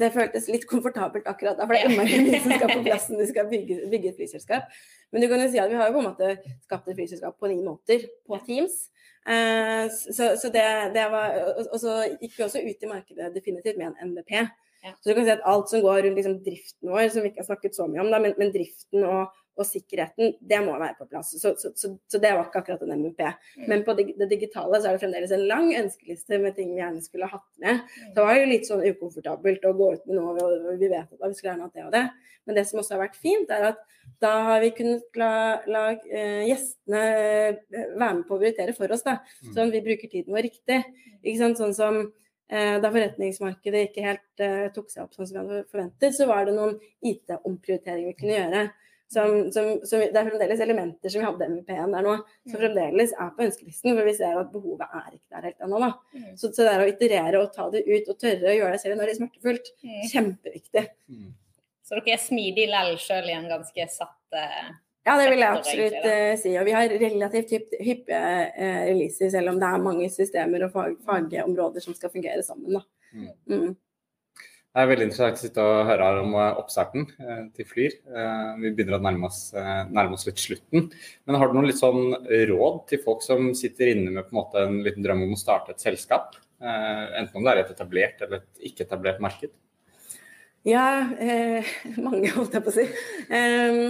det 0.00 0.10
føltes 0.14 0.48
litt 0.50 0.64
komfortabelt 0.66 1.28
akkurat 1.30 1.58
da, 1.58 1.66
for 1.66 1.76
det 1.76 1.82
er 1.84 1.90
innmari 1.90 2.18
mye 2.24 2.40
som 2.42 2.54
skal 2.56 2.72
på 2.72 2.84
plassen, 2.88 3.20
du 3.20 3.26
skal 3.28 3.48
bygge, 3.50 3.78
bygge 3.92 4.12
et 4.12 4.20
flyselskap. 4.20 4.76
Men 5.12 5.22
du 5.22 5.28
kan 5.30 5.42
jo 5.44 5.48
si 5.52 5.60
at 5.62 5.70
vi 5.70 5.78
har 5.78 5.90
jo 5.90 5.96
på 5.98 6.02
en 6.02 6.08
måte 6.08 6.54
skapt 6.64 6.88
et 6.90 6.98
flyselskap 6.98 7.36
på 7.38 7.50
ni 7.52 7.60
måneder 7.60 8.08
på 8.26 8.40
Teams. 8.48 8.86
Uh, 9.26 9.86
så, 9.92 10.34
så 10.40 10.50
det, 10.54 10.66
det 10.96 11.06
var, 11.12 11.36
og 11.66 11.76
så 11.82 11.98
gikk 12.16 12.38
vi 12.38 12.46
også 12.46 12.62
ut 12.62 12.86
i 12.86 12.90
markedet 12.90 13.34
definitivt 13.34 13.78
med 13.78 13.92
en 13.92 14.14
MVP. 14.14 14.32
Ja. 14.86 14.94
Så 15.00 15.10
du 15.10 15.16
kan 15.18 15.26
si 15.26 15.34
at 15.34 15.46
alt 15.50 15.70
som 15.70 15.82
går 15.82 16.04
rundt 16.06 16.18
liksom, 16.20 16.38
driften 16.46 16.92
vår, 16.92 17.08
som 17.10 17.24
vi 17.24 17.32
ikke 17.32 17.42
har 17.42 17.50
snakket 17.50 17.78
så 17.78 17.88
mye 17.90 18.04
om, 18.04 18.10
da, 18.12 18.22
men, 18.22 18.36
men 18.38 18.52
driften 18.54 19.06
og, 19.06 19.34
og 19.56 19.66
sikkerheten, 19.68 20.34
det 20.40 20.60
må 20.64 20.76
være 20.76 20.98
på 20.98 21.08
plass. 21.08 21.32
Så, 21.40 21.54
så, 21.60 21.72
så, 21.74 21.92
så 21.96 22.20
det 22.22 22.32
var 22.36 22.46
ikke 22.48 22.62
akkurat 22.62 22.84
en 22.84 22.94
MVP. 23.00 23.22
Men 23.70 23.84
på 23.86 23.96
det, 23.98 24.10
det 24.20 24.28
digitale 24.30 24.80
så 24.80 24.90
er 24.90 24.96
det 24.96 25.02
fremdeles 25.04 25.34
en 25.34 25.46
lang 25.48 25.70
ønskeliste 25.78 26.40
med 26.42 26.56
ting 26.58 26.74
vi 26.74 26.82
gjerne 26.82 27.04
skulle 27.04 27.30
hatt 27.30 27.48
med. 27.62 27.82
Det 28.14 28.24
var 28.26 28.36
jo 28.36 28.50
litt 28.52 28.68
sånn 28.68 28.84
ukomfortabelt 28.84 29.64
å 29.68 29.74
gå 29.76 29.92
ut 29.96 30.08
med 30.08 30.20
noe 30.20 30.36
og 30.36 30.72
vi 30.80 30.90
vet 30.92 31.08
at 31.08 31.28
vi 31.28 31.34
skulle 31.34 31.54
gjerne 31.54 31.68
hatt 31.68 31.76
det 31.76 31.86
og 31.88 31.94
det. 31.96 32.06
Men 32.46 32.58
det 32.58 32.66
som 32.68 32.80
også 32.80 32.94
har 32.94 33.02
vært 33.08 33.18
fint, 33.18 33.50
er 33.50 33.72
at 33.72 33.80
da 34.22 34.32
har 34.46 34.62
vi 34.62 34.70
kunnet 34.76 35.18
la, 35.18 35.30
la 35.66 35.82
uh, 35.96 36.42
gjestene 36.46 37.00
eh, 37.02 37.56
være 37.98 38.12
med 38.20 38.22
på 38.28 38.36
å 38.36 38.40
prioritere 38.40 38.74
for 38.76 38.92
oss. 38.94 39.02
da, 39.06 39.18
Sånn 39.50 39.66
at 39.66 39.74
vi 39.74 39.82
bruker 39.88 40.12
tiden 40.12 40.34
vår 40.36 40.46
riktig. 40.46 40.78
Ikke 41.24 41.40
sant? 41.40 41.58
Sånn 41.58 41.74
som 41.76 41.98
eh, 42.04 42.76
da 42.82 42.92
forretningsmarkedet 42.92 43.88
ikke 43.88 44.06
helt 44.06 44.44
uh, 44.46 44.68
tok 44.76 44.92
seg 44.92 45.04
opp 45.04 45.16
sånn 45.16 45.26
som 45.26 45.40
vi 45.40 45.42
hadde 45.42 45.70
forventet, 45.72 46.16
så 46.16 46.30
var 46.30 46.46
det 46.46 46.54
noen 46.56 46.78
IT-omprioriteringer 47.02 48.12
vi 48.12 48.18
kunne 48.20 48.38
gjøre. 48.38 48.66
Som, 49.06 49.52
som, 49.54 49.68
som, 49.86 50.00
det 50.02 50.18
er 50.18 50.26
fremdeles 50.26 50.60
elementer 50.64 51.12
som 51.12 51.20
vi 51.22 51.26
hadde 51.28 51.46
MVP-en 51.52 51.92
der 51.94 52.02
nå, 52.02 52.14
som 52.50 52.58
fremdeles 52.58 53.12
er 53.14 53.28
på 53.36 53.44
ønskelisten. 53.44 53.92
For 53.94 54.08
vi 54.08 54.14
ser 54.18 54.40
at 54.40 54.48
behovet 54.50 54.82
er 54.88 55.12
ikke 55.14 55.36
der 55.36 55.44
helt 55.46 55.60
ennå. 55.62 55.78
da. 55.84 55.90
Mm. 56.16 56.32
Så, 56.40 56.50
så 56.56 56.66
det 56.66 56.72
er 56.72 56.82
å 56.82 56.88
iterere 56.90 57.42
og 57.44 57.52
ta 57.54 57.68
det 57.70 57.84
ut 57.86 58.08
og 58.10 58.18
tørre 58.18 58.50
å 58.50 58.56
gjøre 58.56 58.72
det 58.74 58.80
selv 58.82 58.98
når 58.98 59.06
det 59.06 59.14
er 59.14 59.20
smertefullt, 59.20 59.70
Mm. 59.86 60.00
kjempeviktig. 60.10 60.82
Mm. 61.12 61.28
Så 61.86 61.94
dere 62.00 62.16
er 62.16 62.24
smidige 62.24 62.72
lell 62.72 62.96
sjøl 62.98 63.30
i 63.30 63.36
en 63.38 63.46
ganske 63.52 63.88
satt 63.94 64.34
uh... 64.34 64.74
Ja, 65.06 65.14
det 65.22 65.28
vil 65.30 65.38
jeg 65.38 65.54
absolutt 65.54 66.06
eh, 66.10 66.32
si. 66.42 66.56
Og 66.58 66.64
vi 66.66 66.72
har 66.74 66.90
relativt 66.98 67.52
hypp- 67.54 67.76
hyppige 67.78 68.20
uh, 68.58 68.80
releaser, 68.88 69.30
selv 69.30 69.52
om 69.52 69.60
det 69.62 69.68
er 69.70 69.84
mange 69.86 70.08
systemer 70.10 70.64
og 70.66 70.72
fag, 70.74 70.96
fagområder 71.06 71.84
som 71.84 71.94
skal 71.94 72.10
fungere 72.10 72.42
sammen. 72.42 72.80
Da. 72.80 72.82
Mm. 73.46 73.76
Det 74.76 74.82
er 74.82 74.88
veldig 74.90 75.04
interessant 75.06 75.38
å 75.38 75.40
sitte 75.40 75.62
og 75.64 75.86
høre 75.88 76.06
om 76.20 76.34
eh, 76.36 76.58
oppstarten 76.60 77.06
eh, 77.16 77.44
til 77.56 77.64
Flyr. 77.64 77.94
Eh, 78.12 78.48
vi 78.60 78.72
begynner 78.76 78.98
å 78.98 79.04
nærme 79.06 79.30
oss, 79.30 79.38
nærme 79.56 80.18
oss 80.18 80.26
litt 80.28 80.42
slutten. 80.42 80.90
Men 81.24 81.38
har 81.40 81.48
du 81.48 81.54
noen 81.56 81.70
litt 81.70 81.80
sånn 81.80 82.12
råd 82.50 82.82
til 82.90 83.00
folk 83.00 83.24
som 83.24 83.54
sitter 83.56 83.94
inne 83.94 84.12
med 84.12 84.26
på 84.26 84.34
en 84.34 84.40
måte 84.42 84.64
en 84.66 84.82
liten 84.84 85.06
drøm 85.06 85.22
om 85.24 85.32
å 85.32 85.38
starte 85.40 85.72
et 85.72 85.80
selskap? 85.80 86.36
Enten 86.60 87.38
om 87.40 87.46
det 87.46 87.54
er 87.54 87.60
et 87.62 87.72
etablert 87.72 88.20
eller 88.26 88.42
et 88.42 88.68
ikke-etablert 88.68 89.22
marked? 89.24 89.54
Ja, 90.68 91.06
eh, 91.24 91.72
mange 92.08 92.34
holdt 92.34 92.58
jeg 92.58 92.66
på 92.66 92.74
å 92.74 92.76
si. 92.76 92.84
Eh, 93.32 93.80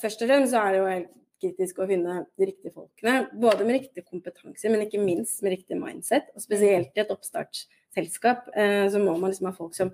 først 0.00 0.24
og 0.24 0.32
fremst 0.32 0.54
så 0.54 0.62
er 0.62 0.72
det 0.72 0.80
jo 0.80 0.88
helt 0.94 1.12
kritisk 1.42 1.82
å 1.82 1.90
finne 1.90 2.22
de 2.38 2.48
riktige 2.48 2.72
folkene. 2.72 3.26
Både 3.36 3.68
med 3.68 3.82
riktig 3.82 4.06
kompetanse, 4.06 4.72
men 4.72 4.86
ikke 4.86 5.02
minst 5.02 5.44
med 5.44 5.58
riktig 5.58 5.76
mindset. 5.76 6.32
Og 6.32 6.44
spesielt 6.44 6.96
i 6.96 7.04
et 7.04 7.12
oppstartsselskap 7.12 8.48
eh, 8.56 8.88
så 8.88 9.02
må 9.02 9.18
man 9.18 9.34
liksom 9.34 9.50
ha 9.50 9.54
folk 9.60 9.76
som 9.76 9.92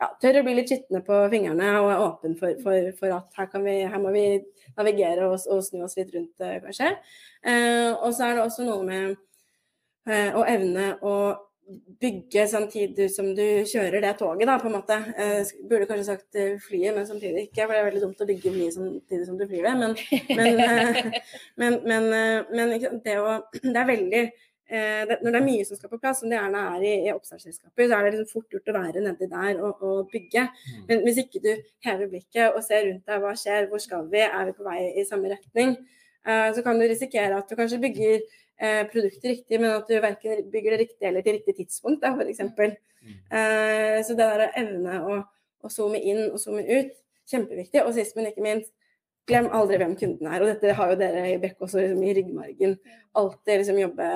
ja, 0.00 0.10
tør 0.20 0.40
å 0.40 0.44
bli 0.46 0.56
litt 0.58 0.70
skitne 0.72 1.00
på 1.06 1.20
fingrene 1.32 1.70
og 1.80 1.90
er 1.92 2.02
åpen 2.04 2.36
for, 2.40 2.58
for, 2.62 2.90
for 2.98 3.16
at 3.16 3.40
her, 3.40 3.62
vi, 3.64 3.78
her 3.88 4.02
må 4.02 4.12
vi 4.14 4.26
navigere 4.76 5.30
og, 5.30 5.38
og 5.52 5.64
snu 5.64 5.86
oss 5.86 5.96
litt 5.98 6.12
rundt, 6.14 6.34
eh, 6.44 6.58
kanskje. 6.64 6.92
Eh, 7.46 7.90
og 7.94 8.12
så 8.12 8.28
er 8.28 8.36
det 8.36 8.44
også 8.44 8.66
noe 8.68 8.84
med 8.86 9.16
eh, 10.10 10.36
å 10.36 10.44
evne 10.44 10.94
å 11.00 11.16
bygge 12.00 12.44
samtidig 12.46 13.08
som 13.10 13.32
du 13.34 13.42
kjører 13.66 14.04
det 14.04 14.12
toget, 14.20 14.46
da, 14.46 14.56
på 14.60 14.68
en 14.68 14.76
måte. 14.76 14.98
Eh, 15.18 15.52
burde 15.66 15.88
kanskje 15.88 16.06
sagt 16.06 16.38
eh, 16.38 16.58
flyet, 16.62 16.94
men 16.94 17.06
samtidig 17.08 17.48
ikke, 17.48 17.64
for 17.64 17.74
det 17.74 17.80
er 17.80 17.88
veldig 17.88 18.02
dumt 18.04 18.22
å 18.22 18.28
bygge 18.28 18.52
flyet 18.54 18.76
samtidig 18.76 19.26
som 19.26 19.38
du 19.40 19.46
flyr 19.48 19.66
det. 19.66 19.74
Men, 19.80 19.96
men, 20.30 20.60
eh, 20.62 21.16
men, 21.62 21.80
men, 21.88 22.76
det, 23.02 23.16
å, 23.18 23.40
det 23.72 23.80
er 23.80 23.90
veldig 23.90 24.22
det, 24.66 25.18
Når 25.22 25.30
det 25.30 25.38
er 25.38 25.44
mye 25.46 25.64
som 25.66 25.78
skal 25.78 25.90
på 25.92 25.98
plass, 26.02 26.20
som 26.20 26.30
det 26.30 26.38
gjerne 26.40 26.62
er 26.72 26.84
i, 26.84 26.94
i 27.06 27.12
oppstartsselskaper, 27.12 27.86
så 27.86 27.98
er 27.98 28.06
det 28.06 28.16
liksom 28.16 28.30
fort 28.32 28.56
gjort 28.56 28.72
å 28.72 28.74
være 28.74 29.02
nedi 29.04 29.28
der 29.30 29.60
og, 29.62 29.84
og 29.86 30.08
bygge. 30.10 30.42
Men 30.88 31.04
hvis 31.04 31.20
ikke 31.22 31.42
du 31.44 31.52
hever 31.86 32.10
blikket 32.10 32.48
og 32.48 32.64
ser 32.66 32.88
rundt 32.88 33.06
deg, 33.06 33.20
hva 33.22 33.34
skjer, 33.38 33.68
hvor 33.70 33.82
skal 33.84 34.08
vi, 34.10 34.24
er 34.26 34.48
vi 34.48 34.56
på 34.56 34.66
vei 34.66 34.80
i 34.98 35.06
samme 35.06 35.30
retning, 35.30 35.76
eh, 36.26 36.48
så 36.56 36.66
kan 36.66 36.82
du 36.82 36.86
risikere 36.86 37.38
at 37.38 37.46
du 37.46 37.54
kanskje 37.58 37.78
bygger 37.84 38.18
eh, 38.18 38.82
produktet 38.90 39.30
riktig, 39.30 39.60
men 39.60 39.70
at 39.70 39.86
du 39.86 39.96
verken 40.02 40.50
bygger 40.50 40.74
det 40.74 40.82
riktig 40.82 41.10
eller 41.12 41.22
til 41.22 41.38
riktig 41.38 41.56
tidspunkt, 41.62 42.02
da, 42.02 42.16
f.eks. 42.16 42.42
Eh, 43.30 44.02
så 44.02 44.18
det 44.18 44.22
der 44.22 44.46
å 44.48 44.52
evne 44.62 45.00
å, 45.06 45.18
å 45.62 45.70
zoome 45.72 46.00
inn 46.02 46.24
og 46.32 46.40
zoome 46.42 46.66
ut, 46.66 46.94
kjempeviktig. 47.30 47.82
Og 47.84 47.94
sist, 47.96 48.16
men 48.18 48.30
ikke 48.30 48.44
minst, 48.44 48.72
glem 49.26 49.48
aldri 49.54 49.78
hvem 49.80 49.94
kunden 49.98 50.30
er. 50.30 50.42
Og 50.42 50.50
dette 50.50 50.74
har 50.78 50.92
jo 50.92 50.98
dere 51.00 51.26
i 51.32 51.38
Bekk 51.42 51.66
også 51.66 51.82
liksom, 51.82 52.02
i 52.02 52.14
ryggmargen. 52.18 52.76
Alltid 53.16 53.62
liksom, 53.62 53.80
jobbe 53.82 54.10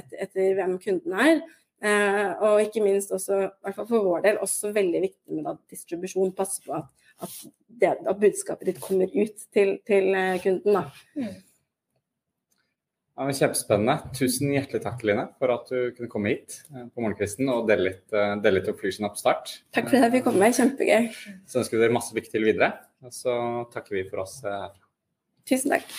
et, 0.00 0.18
etter 0.26 0.58
hvem 0.58 0.76
kunden 0.82 1.16
er. 1.26 1.40
Eh, 1.84 2.30
og 2.46 2.62
ikke 2.64 2.84
minst 2.84 3.12
også, 3.12 3.40
i 3.46 3.66
hvert 3.66 3.76
fall 3.76 3.88
for 3.90 4.06
vår 4.06 4.22
del, 4.24 4.38
også 4.44 4.72
veldig 4.76 5.02
viktig 5.04 5.36
med 5.36 5.48
da, 5.48 5.56
distribusjon. 5.72 6.32
Passe 6.36 6.62
på 6.64 6.76
at, 6.78 6.88
at, 7.26 7.34
det, 7.68 7.92
at 8.00 8.22
budskapet 8.22 8.70
ditt 8.70 8.80
kommer 8.84 9.10
ut 9.12 9.44
til, 9.52 9.76
til 9.88 10.14
eh, 10.14 10.38
kunden. 10.44 10.80
Da. 10.80 11.30
Ja, 13.16 13.32
Kjempespennende. 13.32 14.10
Tusen 14.12 14.50
hjertelig 14.52 14.82
takk, 14.84 15.00
Line, 15.08 15.22
for 15.40 15.52
at 15.54 15.70
du 15.72 15.92
kunne 15.96 16.10
komme 16.12 16.34
hit 16.34 16.58
eh, 16.68 16.84
på 16.84 17.00
morgenkvisten 17.00 17.48
og 17.48 17.62
dele 17.70 17.88
litt, 17.88 18.04
eh, 18.12 18.34
dele 18.44 18.60
litt 18.60 18.68
om 18.68 18.76
Flysion 18.76 19.08
Oppstart. 19.08 19.54
Takk 19.72 19.88
for 19.88 19.96
at 19.96 20.04
jeg 20.04 20.18
fikk 20.18 20.26
komme. 20.26 20.50
Kjempegøy. 20.52 21.06
Så 21.48 21.62
ønsker 21.62 21.78
vi 21.78 21.80
dere 21.80 21.96
masse 21.96 22.12
lykke 22.16 22.32
til 22.34 22.44
videre. 22.44 22.74
Og 23.00 23.14
så 23.16 23.38
takker 23.72 23.96
vi 23.96 24.02
for 24.10 24.26
oss 24.26 24.42
eh, 24.44 24.52
herfra. 24.52 24.84
Tusen 25.48 25.72
takk. 25.72 25.96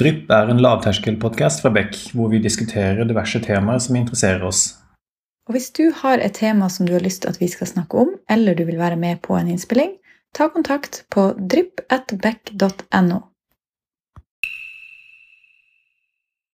Drypp 0.00 0.28
er 0.36 0.52
en 0.52 0.60
lavterskelpodkast 0.60 1.64
fra 1.64 1.72
Beck, 1.74 1.96
hvor 2.12 2.28
vi 2.30 2.42
diskuterer 2.44 3.08
diverse 3.08 3.40
temaer 3.42 3.80
som 3.80 3.96
interesserer 3.96 4.44
oss. 4.44 4.66
Og 5.48 5.56
hvis 5.56 5.72
du 5.74 5.86
har 6.02 6.20
et 6.20 6.36
tema 6.36 6.68
som 6.70 6.86
du 6.86 6.92
har 6.98 7.02
lyst 7.02 7.24
til 7.24 7.32
at 7.32 7.40
vi 7.40 7.48
skal 7.48 7.72
snakke 7.72 8.04
om, 8.04 8.12
eller 8.30 8.54
du 8.54 8.66
vil 8.68 8.78
være 8.78 9.00
med 9.00 9.24
på 9.24 9.40
en 9.40 9.48
innspilling, 9.50 9.96
ta 10.36 10.52
kontakt 10.52 11.06
på 11.10 11.30
drypp.beck.no. 11.40 13.29